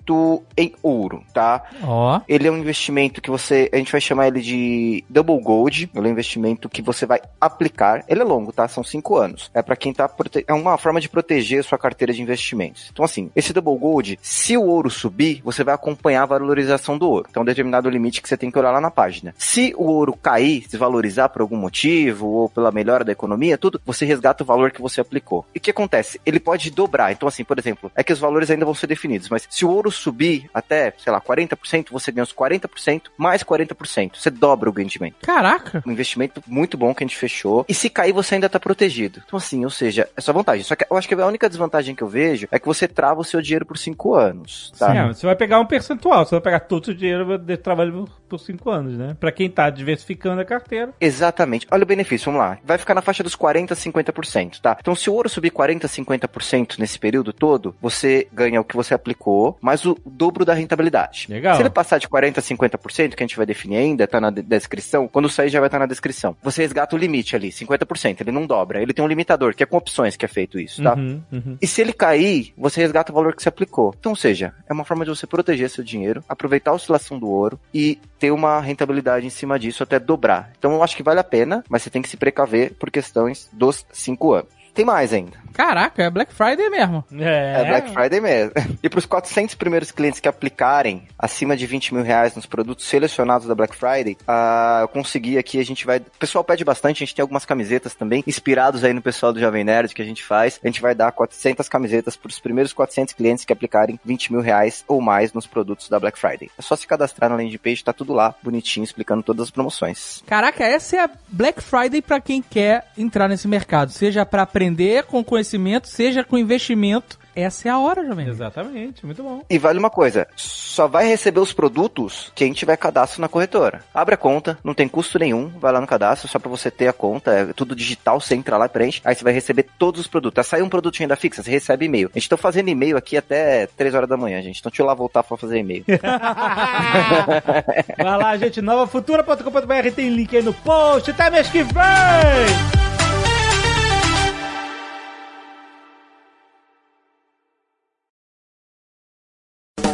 [0.57, 1.62] em ouro, tá?
[1.83, 2.20] Ó.
[2.29, 5.91] Ele é um investimento que você, a gente vai chamar ele de Double Gold.
[5.95, 8.05] Ele é um investimento que você vai aplicar.
[8.07, 8.68] Ele é longo, tá?
[8.68, 9.51] São cinco anos.
[9.55, 10.45] É para quem tá prote...
[10.47, 12.91] é uma forma de proteger a sua carteira de investimentos.
[12.93, 17.09] Então assim, esse Double Gold, se o ouro subir, você vai acompanhar a valorização do
[17.09, 17.27] ouro.
[17.31, 19.35] Então um determinado limite que você tem que olhar lá na página.
[19.39, 23.81] Se o ouro cair, se valorizar por algum motivo ou pela melhora da economia, tudo,
[23.85, 25.47] você resgata o valor que você aplicou.
[25.55, 26.14] E o que acontece?
[26.25, 27.12] Ele pode dobrar.
[27.12, 29.71] Então assim, por exemplo, é que os valores ainda vão ser definidos, mas se o
[29.71, 34.12] ouro subir até, sei lá, 40%, você ganha os 40% mais 40%.
[34.15, 35.17] Você dobra o rendimento.
[35.23, 35.83] Caraca!
[35.87, 37.65] Um investimento muito bom que a gente fechou.
[37.69, 39.23] E se cair, você ainda tá protegido.
[39.25, 40.65] Então, assim, ou seja, é só vantagem.
[40.65, 43.21] Só que eu acho que a única desvantagem que eu vejo é que você trava
[43.21, 44.95] o seu dinheiro por 5 anos, tá?
[44.95, 48.39] É, você vai pegar um percentual, você vai pegar todo o dinheiro de trabalho por
[48.39, 49.16] por 5 anos, né?
[49.20, 50.93] Pra quem tá diversificando a carteira.
[51.01, 51.66] Exatamente.
[51.70, 52.59] Olha o benefício, vamos lá.
[52.64, 54.76] Vai ficar na faixa dos 40 a 50%, tá?
[54.80, 58.74] Então, se o ouro subir 40 a 50% nesse período todo, você ganha o que
[58.74, 61.26] você aplicou, mais o dobro da rentabilidade.
[61.30, 61.55] Legal.
[61.57, 64.30] Se ele passar de 40 a 50%, que a gente vai definir ainda, tá na
[64.30, 66.37] de- descrição, quando sair já vai estar na descrição.
[66.43, 68.82] Você resgata o limite ali, 50%, ele não dobra.
[68.82, 70.95] Ele tem um limitador, que é com opções que é feito isso, tá?
[70.95, 71.57] Uhum, uhum.
[71.62, 73.95] E se ele cair, você resgata o valor que você aplicou.
[73.99, 77.28] Então, ou seja, é uma forma de você proteger seu dinheiro, aproveitar a oscilação do
[77.28, 80.51] ouro e ter uma rentabilidade em cima disso até dobrar.
[80.59, 83.51] Então, eu acho que vale a pena, mas você tem que se precaver por questões
[83.53, 84.64] dos cinco anos.
[84.75, 85.45] Tem mais ainda.
[85.55, 87.05] Caraca, é Black Friday mesmo.
[87.12, 88.53] É, É Black Friday mesmo.
[88.83, 92.85] E para os 400 primeiros clientes que aplicarem acima de 20 mil reais nos produtos
[92.87, 95.99] selecionados da Black Friday, ah, eu consegui aqui, a gente vai...
[95.99, 99.41] O pessoal pede bastante, a gente tem algumas camisetas também, inspirados aí no pessoal do
[99.41, 100.61] Jovem Nerd que a gente faz.
[100.62, 104.43] A gente vai dar 400 camisetas para os primeiros 400 clientes que aplicarem 20 mil
[104.43, 106.51] reais ou mais nos produtos da Black Friday.
[106.59, 110.22] É só se cadastrar na landing page, tá tudo lá, bonitinho, explicando todas as promoções.
[110.27, 113.93] Caraca, essa é a Black Friday pra quem quer entrar nesse mercado.
[113.93, 114.64] Seja pra aprender
[115.07, 117.19] com conhecimento, seja com investimento.
[117.37, 118.29] Essa é a hora, Jovem.
[118.29, 119.43] Exatamente, muito bom.
[119.51, 123.83] E vale uma coisa, só vai receber os produtos quem tiver cadastro na corretora.
[123.93, 126.87] Abre a conta, não tem custo nenhum, vai lá no cadastro, só pra você ter
[126.87, 130.01] a conta, é tudo digital, você entra lá e preenche, aí você vai receber todos
[130.01, 130.39] os produtos.
[130.39, 132.09] Aí sai um produto de renda fixa, você recebe e-mail.
[132.15, 134.87] A gente tá fazendo e-mail aqui até 3 horas da manhã, gente, então deixa eu
[134.87, 135.85] lá voltar pra fazer e-mail.
[137.99, 141.11] Vai lá, gente, novafutura.com.br tem link aí no post.
[141.11, 142.84] Até mês que vem!